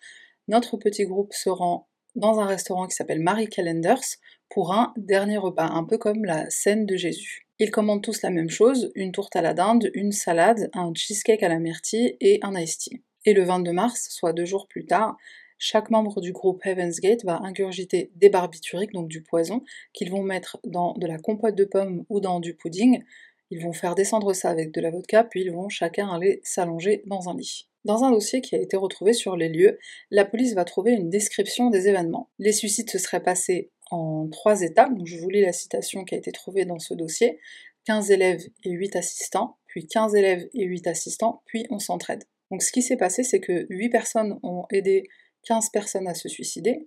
[0.48, 4.16] notre petit groupe se rend dans un restaurant qui s'appelle Marie Calendars
[4.48, 7.46] pour un dernier repas, un peu comme la scène de Jésus.
[7.58, 11.42] Ils commandent tous la même chose, une tourte à la dinde, une salade, un cheesecake
[11.42, 13.02] à la myrtille et un iced tea.
[13.24, 15.16] Et le 22 mars, soit deux jours plus tard,
[15.58, 20.22] chaque membre du groupe Heaven's Gate va ingurgiter des barbituriques, donc du poison, qu'ils vont
[20.22, 23.02] mettre dans de la compote de pommes ou dans du pudding.
[23.50, 27.02] Ils vont faire descendre ça avec de la vodka, puis ils vont chacun aller s'allonger
[27.06, 27.68] dans un lit.
[27.84, 29.78] Dans un dossier qui a été retrouvé sur les lieux,
[30.10, 32.28] la police va trouver une description des événements.
[32.38, 34.92] Les suicides se seraient passés en trois étapes.
[35.04, 37.38] Je vous lis la citation qui a été trouvée dans ce dossier.
[37.86, 42.24] 15 élèves et 8 assistants, puis 15 élèves et 8 assistants, puis on s'entraide.
[42.50, 45.04] Donc ce qui s'est passé, c'est que 8 personnes ont aidé
[45.44, 46.86] 15 personnes à se suicider.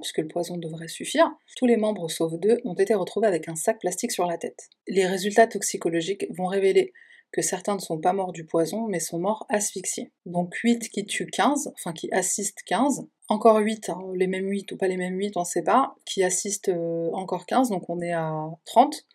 [0.00, 1.30] Puisque le poison devrait suffire.
[1.56, 4.68] Tous les membres, sauf deux, ont été retrouvés avec un sac plastique sur la tête.
[4.86, 6.92] Les résultats toxicologiques vont révéler
[7.32, 10.12] que certains ne sont pas morts du poison, mais sont morts asphyxiés.
[10.26, 14.72] Donc 8 qui tuent 15, enfin qui assistent 15, encore 8, hein, les mêmes 8
[14.72, 17.88] ou pas les mêmes 8, on ne sait pas, qui assistent euh, encore 15, donc
[17.88, 19.06] on est à 30,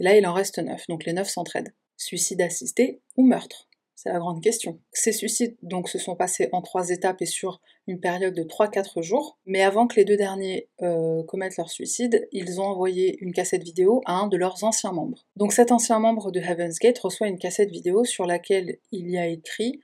[0.00, 1.74] et là il en reste 9, donc les 9 s'entraident.
[1.98, 3.65] Suicide assisté ou meurtre
[3.96, 4.78] c'est la grande question.
[4.92, 9.02] Ces suicides donc se sont passés en trois étapes et sur une période de 3-4
[9.02, 13.32] jours, mais avant que les deux derniers euh, commettent leur suicide, ils ont envoyé une
[13.32, 15.26] cassette vidéo à un de leurs anciens membres.
[15.36, 19.16] Donc cet ancien membre de Heaven's Gate reçoit une cassette vidéo sur laquelle il y
[19.16, 19.80] a écrit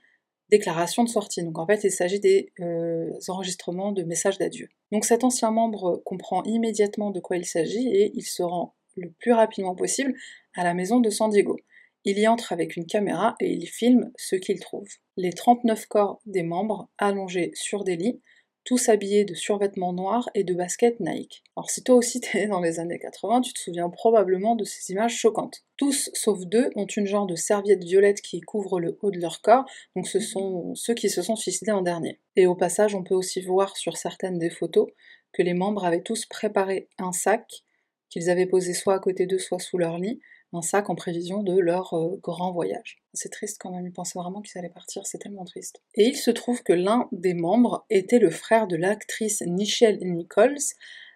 [0.49, 1.43] déclaration de sortie.
[1.43, 4.69] Donc en fait, il s'agit des euh, enregistrements de messages d'adieu.
[4.91, 9.09] Donc cet ancien membre comprend immédiatement de quoi il s'agit et il se rend le
[9.09, 10.13] plus rapidement possible
[10.55, 11.57] à la maison de San Diego.
[12.05, 14.87] Il y entre avec une caméra et il filme ce qu'il trouve.
[15.15, 18.21] Les 39 corps des membres allongés sur des lits,
[18.65, 21.43] tous habillés de survêtements noirs et de baskets Nike.
[21.55, 24.91] Alors si toi aussi t'es dans les années 80, tu te souviens probablement de ces
[24.91, 25.63] images choquantes.
[25.77, 29.41] Tous, sauf deux, ont une genre de serviette violette qui couvre le haut de leur
[29.41, 32.19] corps, donc ce sont ceux qui se sont suicidés en dernier.
[32.35, 34.87] Et au passage, on peut aussi voir sur certaines des photos
[35.33, 37.63] que les membres avaient tous préparé un sac
[38.09, 40.21] qu'ils avaient posé soit à côté d'eux, soit sous leur lit,
[40.53, 42.97] un sac en prévision de leur euh, grand voyage.
[43.13, 45.81] C'est triste quand même, ils pensaient vraiment qu'ils allaient partir, c'est tellement triste.
[45.95, 50.57] Et il se trouve que l'un des membres était le frère de l'actrice Nichelle Nichols,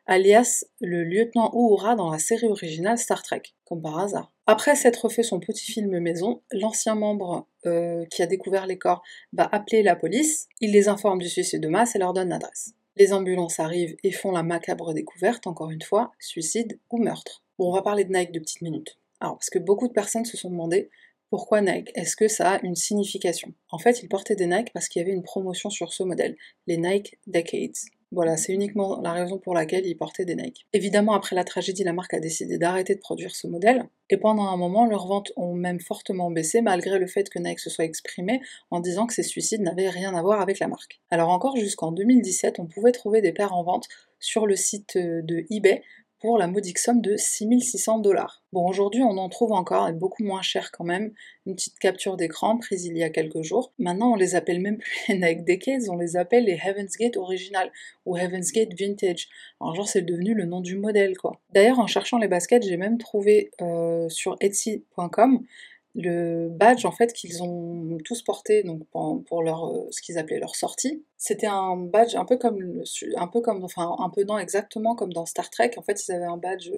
[0.07, 4.31] alias le lieutenant Uhura dans la série originale Star Trek, comme par hasard.
[4.47, 9.03] Après s'être fait son petit film maison, l'ancien membre euh, qui a découvert les corps
[9.33, 12.73] va appeler la police, il les informe du suicide de masse et leur donne l'adresse.
[12.95, 17.43] Les ambulances arrivent et font la macabre découverte, encore une fois, suicide ou meurtre.
[17.59, 18.97] Bon, on va parler de Nike de petites minutes.
[19.19, 20.89] Alors, parce que beaucoup de personnes se sont demandé
[21.29, 21.91] pourquoi Nike?
[21.95, 23.53] Est-ce que ça a une signification?
[23.69, 26.37] En fait, ils portaient des Nike parce qu'il y avait une promotion sur ce modèle,
[26.67, 27.75] les Nike Decades.
[28.13, 30.65] Voilà, c'est uniquement la raison pour laquelle ils portaient des Nike.
[30.71, 34.45] Évidemment, après la tragédie, la marque a décidé d'arrêter de produire ce modèle, et pendant
[34.45, 37.83] un moment, leurs ventes ont même fortement baissé, malgré le fait que Nike se soit
[37.83, 38.39] exprimé
[38.71, 41.01] en disant que ces suicides n'avaient rien à voir avec la marque.
[41.09, 45.45] Alors encore jusqu'en 2017, on pouvait trouver des paires en vente sur le site de
[45.49, 45.83] eBay
[46.19, 48.43] pour la modique somme de 6600 dollars.
[48.51, 51.11] Bon, aujourd'hui, on en trouve encore, et beaucoup moins cher quand même.
[51.45, 53.71] Une petite capture d'écran prise il y a quelques jours.
[53.77, 57.17] Maintenant, on les appelle même plus les Nike Decades, on les appelle les Heaven's Gate
[57.17, 57.71] Original
[58.05, 59.27] ou Heaven's Gate Vintage.
[59.61, 61.39] Alors, genre, c'est devenu le nom du modèle, quoi.
[61.53, 65.45] D'ailleurs, en cherchant les baskets, j'ai même trouvé euh, sur Etsy.com
[65.97, 70.39] le badge en fait qu'ils ont tous porté donc pour leur euh, ce qu'ils appelaient
[70.39, 71.03] leur sortie.
[71.17, 72.83] C'était un badge un peu comme
[73.15, 75.71] un peu comme enfin un peu non exactement comme dans Star Trek.
[75.77, 76.69] En fait, ils avaient un badge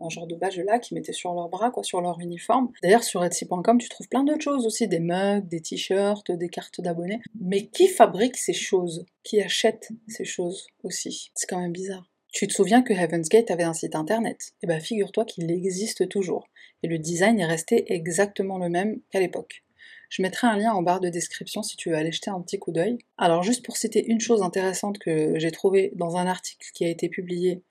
[0.00, 2.70] un genre de badge là qu'ils mettaient sur leur bras quoi sur leur uniforme.
[2.82, 6.80] D'ailleurs sur Etsy.com, tu trouves plein d'autres choses aussi, des mugs, des t-shirts, des cartes
[6.80, 7.20] d'abonnés.
[7.40, 9.06] Mais qui fabrique ces choses?
[9.22, 11.30] Qui achète ces choses aussi?
[11.34, 12.10] C'est quand même bizarre.
[12.32, 14.52] Tu te souviens que Heaven's Gate avait un site internet?
[14.62, 16.48] Eh bien figure-toi qu'il existe toujours,
[16.82, 19.62] et le design est resté exactement le même qu'à l'époque.
[20.08, 22.58] Je mettrai un lien en barre de description si tu veux aller jeter un petit
[22.58, 22.98] coup d'œil.
[23.16, 26.88] Alors juste pour citer une chose intéressante que j'ai trouvée dans un article qui a
[26.88, 27.62] été publié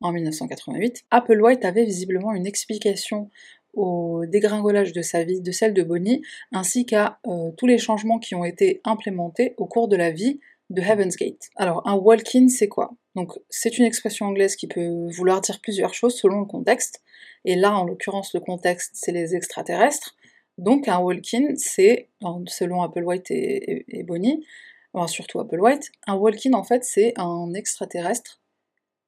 [0.00, 3.30] en 1988, Apple White avait visiblement une explication
[3.74, 8.18] au dégringolage de sa vie, de celle de Bonnie, ainsi qu'à euh, tous les changements
[8.18, 11.48] qui ont été implémentés au cours de la vie de Heaven's Gate.
[11.56, 12.92] Alors, un walk-in, c'est quoi?
[13.14, 17.02] Donc, c'est une expression anglaise qui peut vouloir dire plusieurs choses selon le contexte.
[17.44, 20.16] Et là, en l'occurrence, le contexte, c'est les extraterrestres.
[20.58, 22.08] Donc, un walk-in, c'est,
[22.46, 24.44] selon Apple White et, Bonnie,
[24.92, 28.40] enfin, surtout Apple White, un walk-in, en fait, c'est un extraterrestre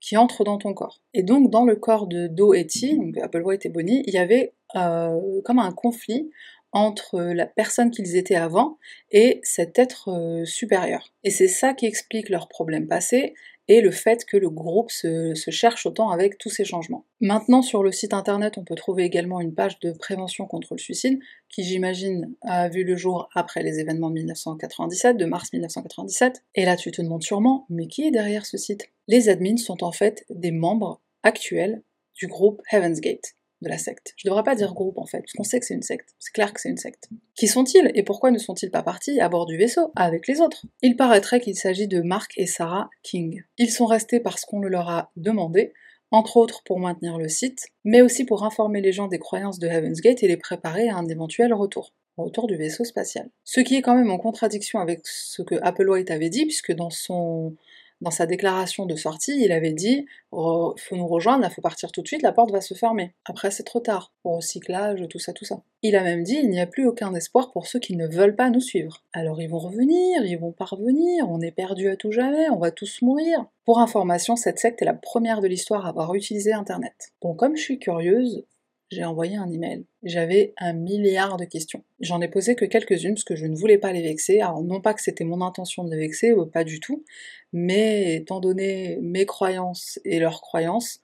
[0.01, 1.01] qui entre dans ton corps.
[1.13, 4.15] Et donc, dans le corps de Do et T, donc Apple White et Bonnie, il
[4.15, 6.31] y avait euh, comme un conflit
[6.73, 8.79] entre la personne qu'ils étaient avant
[9.11, 11.13] et cet être euh, supérieur.
[11.25, 13.35] Et c'est ça qui explique leurs problèmes passés
[13.71, 17.05] et le fait que le groupe se, cherche autant avec tous ces changements.
[17.21, 20.81] Maintenant, sur le site internet, on peut trouver également une page de prévention contre le
[20.81, 26.43] suicide, qui j'imagine a vu le jour après les événements 1997, de mars 1997.
[26.57, 28.91] Et là, tu te demandes sûrement, mais qui est derrière ce site?
[29.07, 31.85] Les admins sont en fait des membres actuels
[32.17, 34.15] du groupe Heaven's Gate de la secte.
[34.17, 36.15] Je devrais pas dire groupe en fait, parce qu'on sait que c'est une secte.
[36.19, 37.09] C'est clair que c'est une secte.
[37.35, 40.67] Qui sont-ils et pourquoi ne sont-ils pas partis à bord du vaisseau avec les autres?
[40.83, 43.43] Il paraîtrait qu'il s'agit de Mark et Sarah King.
[43.59, 45.73] Ils sont restés parce qu'on le leur a demandé,
[46.11, 49.69] entre autres pour maintenir le site, mais aussi pour informer les gens des croyances de
[49.69, 53.31] Heaven's Gate et les préparer à un éventuel retour retour du vaisseau spatial.
[53.45, 56.73] Ce qui est quand même en contradiction avec ce que Apple White avait dit, puisque
[56.73, 57.57] dans son
[58.01, 62.07] dans sa déclaration de sortie, il avait dit faut nous rejoindre, faut partir tout de
[62.07, 63.15] suite, la porte va se fermer.
[63.25, 65.63] Après, c'est trop tard pour recyclage, tout ça, tout ça.
[65.83, 68.37] Il a même dit il n'y a plus aucun espoir pour ceux qui ne veulent
[68.37, 69.05] pas nous suivre.
[69.13, 72.71] Alors ils vont revenir, ils vont parvenir, on est perdu à tout jamais, on va
[72.71, 73.47] tous mourir.
[73.65, 77.13] Pour information, cette secte est la première de l'histoire à avoir utilisé Internet.
[77.23, 78.45] Bon, comme je suis curieuse,
[78.91, 79.85] j'ai envoyé un email.
[80.03, 81.85] J'avais un milliard de questions.
[82.01, 84.41] J'en ai posé que quelques-unes parce que je ne voulais pas les vexer.
[84.41, 87.05] Alors non pas que c'était mon intention de les vexer, euh, pas du tout,
[87.53, 91.01] mais étant donné mes croyances et leurs croyances,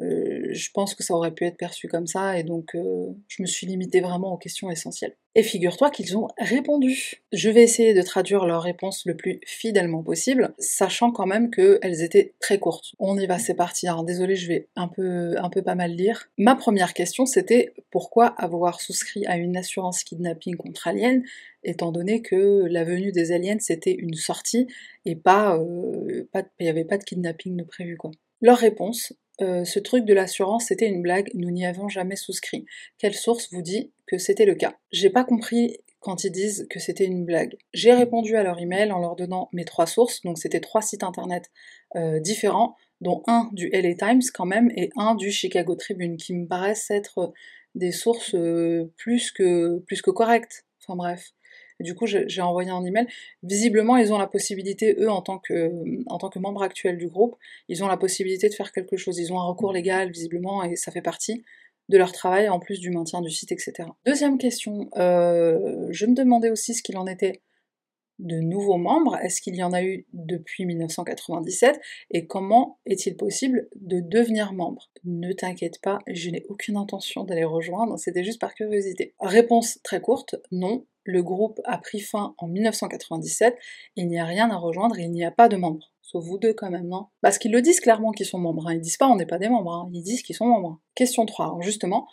[0.00, 3.42] euh, je pense que ça aurait pu être perçu comme ça, et donc euh, je
[3.42, 5.16] me suis limitée vraiment aux questions essentielles.
[5.34, 7.22] Et figure-toi qu'ils ont répondu.
[7.32, 12.02] Je vais essayer de traduire leurs réponses le plus fidèlement possible, sachant quand même qu'elles
[12.02, 12.92] étaient très courtes.
[12.98, 13.88] On y va, c'est parti.
[13.88, 16.28] Alors désolé, je vais un peu, un peu pas mal lire.
[16.36, 21.22] Ma première question, c'était pourquoi avoir souscrit à une assurance kidnapping contre aliens,
[21.64, 24.66] étant donné que la venue des aliens c'était une sortie
[25.04, 26.26] et pas, euh,
[26.60, 28.10] il n'y avait pas de kidnapping de prévu quoi.
[28.40, 29.12] Leur réponse,
[29.42, 32.64] euh, ce truc de l'assurance, c'était une blague, nous n'y avons jamais souscrit.
[32.98, 34.74] Quelle source vous dit que c'était le cas?
[34.92, 37.56] J'ai pas compris quand ils disent que c'était une blague.
[37.74, 41.02] J'ai répondu à leur email en leur donnant mes trois sources, donc c'était trois sites
[41.02, 41.50] internet
[41.96, 46.34] euh, différents, dont un du LA Times quand même et un du Chicago Tribune, qui
[46.34, 47.32] me paraissent être
[47.74, 50.66] des sources euh, plus que, plus que correctes.
[50.80, 51.32] Enfin bref
[51.80, 53.06] du coup, j'ai envoyé un email.
[53.42, 55.70] Visiblement, ils ont la possibilité, eux, en tant que,
[56.06, 57.36] en tant que membres actuels du groupe,
[57.68, 59.18] ils ont la possibilité de faire quelque chose.
[59.18, 61.44] Ils ont un recours légal, visiblement, et ça fait partie
[61.88, 63.88] de leur travail, en plus du maintien du site, etc.
[64.06, 67.42] Deuxième question, euh, je me demandais aussi ce qu'il en était
[68.18, 71.80] de nouveaux membres Est-ce qu'il y en a eu depuis 1997
[72.10, 74.90] Et comment est-il possible de devenir membre?
[75.04, 79.14] Ne t'inquiète pas, je n'ai aucune intention d'aller rejoindre, c'était juste par curiosité.
[79.20, 83.56] Réponse très courte, non, le groupe a pris fin en 1997,
[83.96, 85.92] il n'y a rien à rejoindre et il n'y a pas de membres.
[86.02, 88.74] Sauf vous deux quand même, non Parce qu'ils le disent clairement qu'ils sont membres, hein.
[88.74, 89.90] ils disent pas on n'est pas des membres, hein.
[89.92, 90.80] ils disent qu'ils sont membres.
[90.94, 92.06] Question 3, alors justement,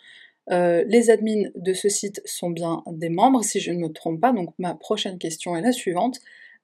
[0.50, 4.20] euh, les admins de ce site sont bien des membres, si je ne me trompe
[4.20, 6.18] pas, donc ma prochaine question est la suivante.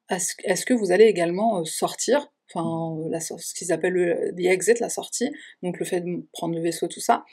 [0.08, 5.30] Est-ce que vous allez également euh, sortir, enfin ce qu'ils appellent le exit, la sortie,
[5.62, 7.24] donc le fait de prendre le vaisseau, tout ça,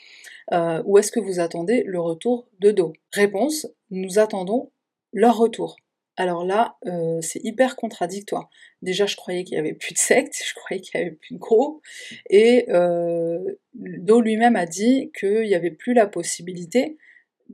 [0.52, 4.70] euh, ou est-ce que vous attendez le retour de Do Réponse, nous attendons
[5.14, 5.76] leur retour.
[6.16, 8.48] Alors là, euh, c'est hyper contradictoire.
[8.82, 11.34] Déjà, je croyais qu'il y avait plus de secte, je croyais qu'il y avait plus
[11.34, 11.82] de groupe,
[12.30, 13.38] et euh,
[13.74, 16.98] Do lui-même a dit qu'il n'y avait plus la possibilité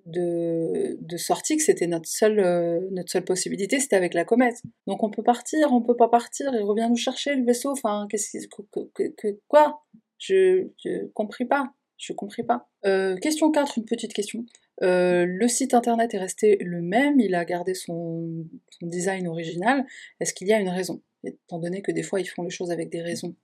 [0.07, 4.63] de, de sortie, que c'était notre seule, euh, notre seule possibilité, c'était avec la comète.
[4.87, 8.07] Donc on peut partir, on peut pas partir, il revient nous chercher le vaisseau, enfin,
[8.11, 8.63] qu'est-ce que,
[8.95, 9.83] que, quoi?
[10.19, 12.69] Je, je compris pas, je compris pas.
[13.23, 14.45] Question 4, une petite question.
[14.83, 18.47] Euh, le site internet est resté le même, il a gardé son,
[18.83, 19.87] design original.
[20.21, 21.03] Est-ce qu'il y a une raison?
[21.23, 23.37] Étant donné que des fois ils font les choses avec des raisons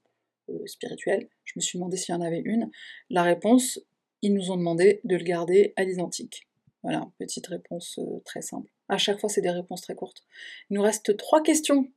[0.49, 2.71] euh, spirituelles, je me suis demandé s'il y en avait une.
[3.09, 3.79] La réponse,
[4.21, 6.47] ils nous ont demandé de le garder à l'identique.
[6.81, 8.71] Voilà, petite réponse euh, très simple.
[8.89, 10.23] À chaque fois, c'est des réponses très courtes.
[10.69, 11.91] Il nous reste trois questions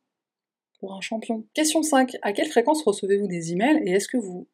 [0.80, 1.46] pour un champion.
[1.54, 2.16] Question 5.
[2.22, 3.82] À quelle fréquence recevez-vous des emails?
[3.86, 4.48] Et est-ce que vous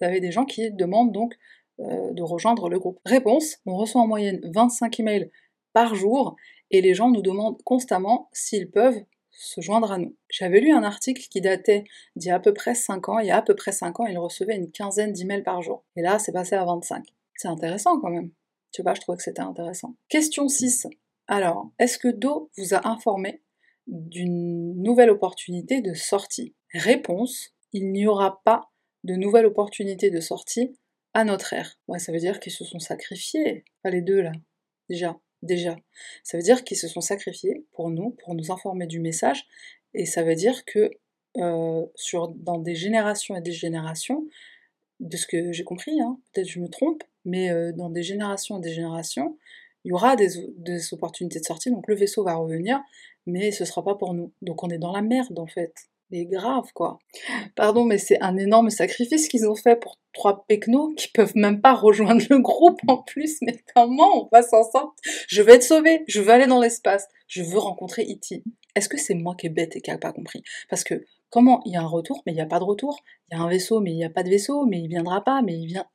[0.00, 1.34] avez des gens qui demandent donc
[1.78, 3.00] de rejoindre le groupe.
[3.04, 5.30] Réponse, on reçoit en moyenne 25 emails
[5.72, 6.36] par jour
[6.70, 10.16] et les gens nous demandent constamment s'ils peuvent se joindre à nous.
[10.30, 11.84] J'avais lu un article qui datait
[12.16, 14.00] d'il y a à peu près 5 ans, il y a à peu près 5
[14.00, 15.84] ans, ils recevaient une quinzaine d'emails par jour.
[15.96, 17.04] Et là, c'est passé à 25.
[17.36, 18.30] C'est intéressant quand même.
[18.72, 19.94] Tu vois, je trouvais que c'était intéressant.
[20.08, 20.86] Question 6.
[21.26, 23.42] Alors, est-ce que Do vous a informé
[23.86, 26.54] d'une nouvelle opportunité de sortie?
[26.72, 28.70] Réponse, il n'y aura pas
[29.04, 30.76] de nouvelle opportunité de sortie
[31.14, 31.78] à notre ère.
[31.88, 33.64] Ouais, ça veut dire qu'ils se sont sacrifiés.
[33.84, 34.32] Les deux là.
[34.90, 35.76] Déjà, déjà.
[36.22, 39.46] Ça veut dire qu'ils se sont sacrifiés pour nous, pour nous informer du message.
[39.94, 40.90] Et ça veut dire que
[41.38, 44.26] euh, sur, dans des générations et des générations,
[45.00, 48.58] de ce que j'ai compris, hein, peut-être je me trompe, mais euh, dans des générations
[48.58, 49.38] et des générations,
[49.84, 52.80] il y aura des, des, opportunités de sortie, donc le vaisseau va revenir,
[53.26, 54.32] mais ce sera pas pour nous.
[54.40, 55.74] Donc on est dans la merde en fait
[56.22, 56.98] grave quoi.
[57.56, 61.60] Pardon, mais c'est un énorme sacrifice qu'ils ont fait pour trois pecnos qui peuvent même
[61.60, 63.38] pas rejoindre le groupe en plus.
[63.42, 64.92] Mais comment on va s'en sortir
[65.28, 68.42] Je vais être sauvé, je veux aller dans l'espace, je veux rencontrer E.T.
[68.74, 70.42] Est-ce que c'est moi qui est bête et qui a pas compris?
[70.70, 73.02] Parce que comment il y a un retour, mais il n'y a pas de retour?
[73.30, 75.22] Il y a un vaisseau, mais il n'y a pas de vaisseau, mais il viendra
[75.22, 75.86] pas, mais il vient.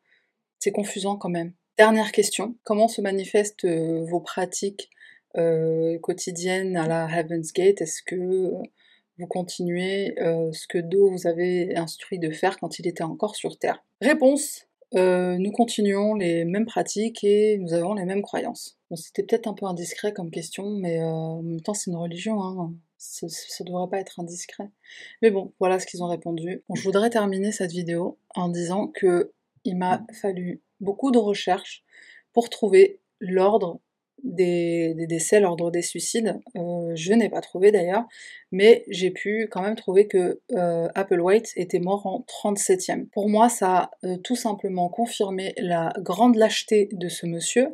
[0.60, 1.54] C'est confusant quand même.
[1.78, 4.90] Dernière question, comment se manifestent euh, vos pratiques
[5.38, 7.82] euh, quotidiennes à la Heaven's Gate?
[7.82, 8.52] Est-ce que
[9.20, 13.36] vous continuez euh, ce que Do vous avait instruit de faire quand il était encore
[13.36, 14.66] sur Terre Réponse
[14.96, 18.80] euh, nous continuons les mêmes pratiques et nous avons les mêmes croyances.
[18.96, 22.42] C'était peut-être un peu indiscret comme question, mais euh, en même temps, c'est une religion.
[22.42, 22.74] Hein.
[22.98, 24.72] ça ne devrait pas être indiscret.
[25.22, 26.64] Mais bon, voilà ce qu'ils ont répondu.
[26.74, 29.32] je voudrais terminer cette vidéo en disant que
[29.64, 31.84] il m'a fallu beaucoup de recherches
[32.34, 33.80] pour trouver l'ordre
[34.24, 36.40] des, décès, l'ordre des suicides.
[36.56, 38.06] Euh, je n'ai pas trouvé d'ailleurs,
[38.52, 43.08] mais j'ai pu quand même trouver que euh, Applewhite était mort en 37e.
[43.10, 47.70] Pour moi, ça a euh, tout simplement confirmé la grande lâcheté de ce monsieur,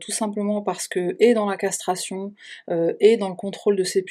[0.00, 2.34] tout simplement parce que, et dans la castration,
[2.98, 4.02] et dans le contrôle de ses,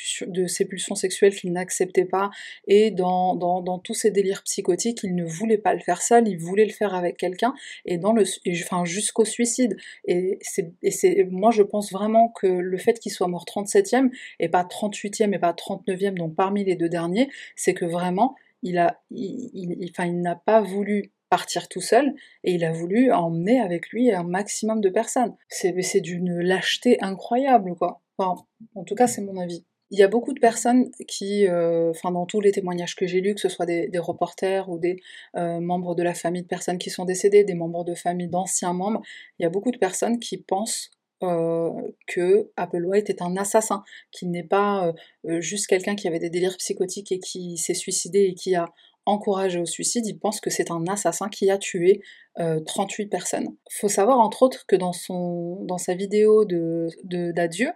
[0.66, 2.30] pulsions sexuelles qu'il n'acceptait pas,
[2.68, 6.38] et dans, dans, tous ses délires psychotiques, il ne voulait pas le faire seul, il
[6.38, 7.54] voulait le faire avec quelqu'un,
[7.84, 8.24] et dans le,
[8.64, 9.76] enfin, jusqu'au suicide.
[10.06, 14.64] Et c'est, moi, je pense vraiment que le fait qu'il soit mort 37e, et pas
[14.64, 20.22] 38e, et pas 39e, donc parmi les deux derniers, c'est que vraiment, il a, il,
[20.22, 24.82] n'a pas voulu partir tout seul et il a voulu emmener avec lui un maximum
[24.82, 25.36] de personnes.
[25.48, 28.02] C'est d'une lâcheté incroyable, quoi.
[28.18, 29.66] En tout cas, c'est mon avis.
[29.90, 33.20] Il y a beaucoup de personnes qui, euh, enfin dans tous les témoignages que j'ai
[33.20, 35.02] lus, que ce soit des, reporters ou des
[35.36, 38.72] euh, membres de la famille de personnes qui sont décédées, des membres de famille d'anciens
[38.72, 39.02] membres,
[39.38, 40.92] il y a beaucoup de personnes qui pensent
[41.24, 41.72] euh,
[42.08, 44.94] que Applewhite est un assassin, qu'il n'est pas
[45.24, 48.70] juste quelqu'un qui avait des délires psychotiques et qui s'est suicidé et qui a
[49.06, 52.02] encouragé au suicide, ils pensent que c'est un assassin qui a tué
[52.36, 53.56] 38 personnes.
[53.72, 57.70] Faut savoir entre autres que dans, sa vidéo d'adieu,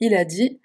[0.00, 0.60] il a dit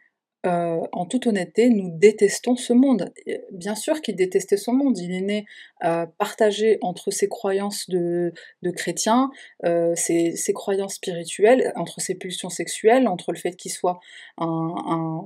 [0.46, 3.12] euh, en toute honnêteté, nous détestons ce monde.
[3.52, 4.98] Bien sûr qu'il détestait ce monde.
[4.98, 5.46] Il est né
[5.84, 8.34] euh, partagé entre ses croyances de,
[8.76, 9.30] chrétiens,
[9.66, 14.00] euh, ses, croyances spirituelles, entre ses pulsions sexuelles, entre le fait qu'il soit
[14.38, 15.26] un,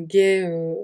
[0.00, 0.74] gay euh,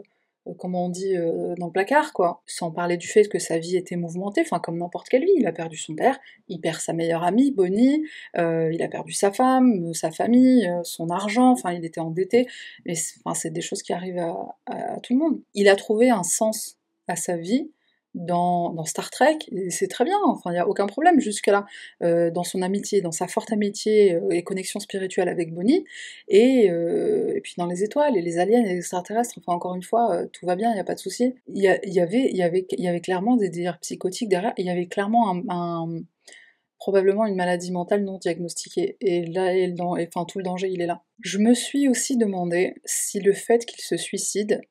[0.59, 2.43] comment on dit, euh, dans le placard, quoi.
[2.47, 5.34] Sans parler du fait que sa vie était mouvementée, enfin comme n'importe quelle vie.
[5.36, 6.18] Il a perdu son père,
[6.49, 8.05] il perd sa meilleure amie, Bonnie,
[8.36, 12.47] euh, il a perdu sa femme, sa famille, son argent, enfin il était endetté.
[12.86, 14.18] Mais enfin, c'est des choses qui arrivent
[14.66, 15.41] à tout le monde.
[15.55, 16.78] Il a trouvé un sens
[17.09, 17.70] à sa vie
[18.14, 19.38] dans, Star Trek,
[19.68, 21.66] c'est très bien, enfin il n'y a aucun problème jusque là,
[22.02, 25.84] euh, dans son amitié, dans sa forte amitié euh, et connexion spirituelle avec Bonnie,
[26.28, 29.82] et, euh, et, puis dans les étoiles, et les aliens, les extraterrestres, enfin encore une
[29.82, 31.34] fois, tout va bien, il n'y a pas de souci.
[31.48, 35.40] Il y, avait, clairement des délires psychotiques derrière, il y avait clairement
[36.78, 39.52] probablement une maladie mentale non diagnostiquée, et là,
[40.26, 41.02] tout le danger il est là.
[41.20, 44.62] Je me suis aussi demandé si le fait qu'il se suicide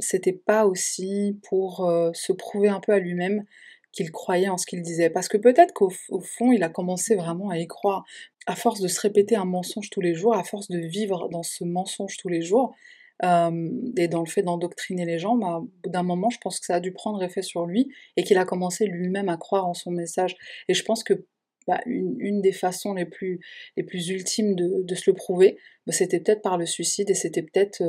[0.00, 3.44] c'était pas aussi pour se prouver un peu à lui-même
[3.92, 5.10] qu'il croyait en ce qu'il disait.
[5.10, 8.04] Parce que peut-être qu'au fond, il a commencé vraiment à y croire.
[8.46, 11.42] À force de se répéter un mensonge tous les jours, à force de vivre dans
[11.42, 12.74] ce mensonge tous les jours,
[13.22, 16.66] et dans le fait d'endoctriner les gens, bah, au bout d'un moment, je pense que
[16.66, 19.74] ça a dû prendre effet sur lui et qu'il a commencé lui-même à croire en
[19.74, 20.36] son message.
[20.68, 21.26] Et je pense que
[21.66, 23.40] bah, une, des façons les plus,
[23.76, 27.42] les plus ultimes de, se le prouver, bah, c'était peut-être par le suicide et c'était
[27.42, 27.82] peut-être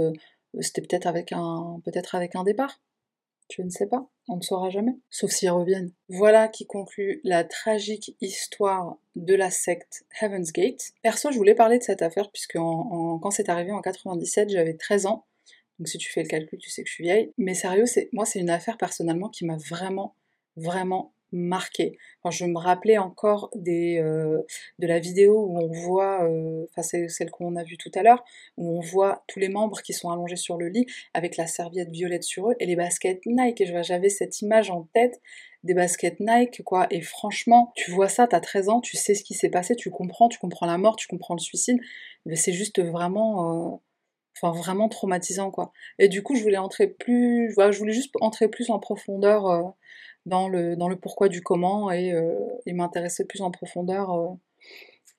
[0.60, 2.80] c'était peut-être avec un peut-être avec un départ.
[3.52, 5.92] Je ne sais pas, on ne saura jamais, sauf s'ils reviennent.
[6.08, 10.92] Voilà qui conclut la tragique histoire de la secte Heaven's Gate.
[11.02, 15.08] Perso, je voulais parler de cette affaire puisque quand c'est arrivé en 97, j'avais 13
[15.08, 15.26] ans.
[15.80, 17.34] Donc si tu fais le calcul, tu sais que je suis vieille.
[17.38, 20.14] Mais sérieux, moi c'est une affaire personnellement qui m'a vraiment,
[20.56, 21.98] vraiment marqué.
[22.30, 24.42] je me rappelais encore euh,
[24.80, 28.04] de la vidéo où on voit, euh, enfin c'est celle qu'on a vue tout à
[28.04, 28.24] l'heure,
[28.58, 31.90] où on voit tous les membres qui sont allongés sur le lit avec la serviette
[31.90, 33.62] violette sur eux et les baskets Nike.
[33.62, 35.22] Et j'avais cette image en tête
[35.64, 36.88] des baskets Nike, quoi.
[36.90, 39.92] Et franchement, tu vois ça, t'as 13 ans, tu sais ce qui s'est passé, tu
[39.92, 41.80] comprends, tu comprends la mort, tu comprends le suicide.
[42.34, 43.74] C'est juste vraiment...
[43.74, 43.78] Euh,
[44.42, 45.74] enfin, vraiment traumatisant, quoi.
[46.00, 47.54] Et du coup, je voulais entrer plus...
[47.58, 49.76] je voulais juste entrer plus en profondeur
[50.30, 52.34] dans le, dans le pourquoi du comment et, euh,
[52.68, 54.28] m'intéresser plus en profondeur euh,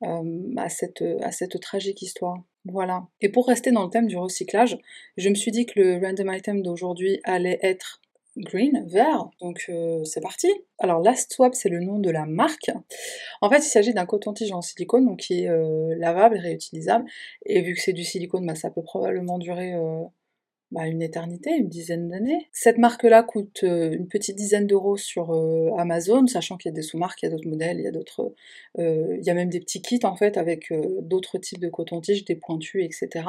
[0.05, 2.43] euh, à, cette, à cette tragique histoire.
[2.65, 3.07] Voilà.
[3.21, 4.79] Et pour rester dans le thème du recyclage,
[5.17, 8.01] je me suis dit que le random item d'aujourd'hui allait être
[8.37, 9.71] green, vert, donc
[10.05, 10.49] c'est parti.
[10.79, 12.71] Alors Last Swap, c'est le nom de la marque.
[13.41, 17.05] En fait, il s'agit d'un coton-tige en silicone, donc qui est lavable et réutilisable.
[17.45, 19.75] Et vu que c'est du silicone, bah, ça peut probablement durer
[20.73, 22.49] bah, une éternité, une dizaine d'années.
[22.53, 26.77] Cette marque-là coûte euh, une petite dizaine d'euros sur euh, Amazon, sachant qu'il y a
[26.77, 28.33] des sous-marques, il y a d'autres modèles, il y a d'autres,
[28.79, 32.25] euh, il y a même des petits kits en fait avec d'autres types de coton-tige,
[32.25, 33.27] des pointus, etc.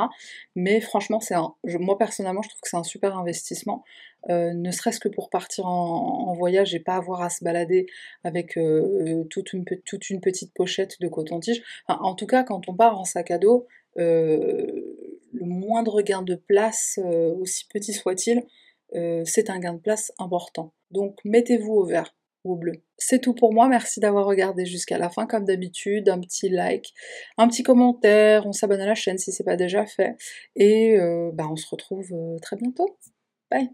[0.56, 1.34] Mais franchement, c'est
[1.80, 3.84] moi personnellement, je trouve que c'est un super investissement.
[4.30, 7.88] ne serait-ce que pour partir en, voyage et pas avoir à se balader
[8.24, 8.60] avec
[9.30, 11.64] toute, une, toute, une, petite pochette de coton-tige.
[11.88, 13.66] en tout cas, quand on part en sac à dos,
[15.46, 18.44] moindre gain de place, euh, aussi petit soit-il,
[18.96, 20.74] euh, c'est un gain de place important.
[20.92, 22.16] Donc mettez-vous au vert.
[22.44, 22.74] ou au bleu.
[22.98, 26.94] C'est tout pour moi, merci d'avoir regardé jusqu'à la fin comme d'habitude, un petit like,
[27.38, 30.16] un petit commentaire, on s'abonne à la chaîne si c'est pas déjà fait,
[30.56, 32.12] et euh, bah, on se retrouve
[32.42, 32.98] très bientôt.
[33.52, 33.70] Bye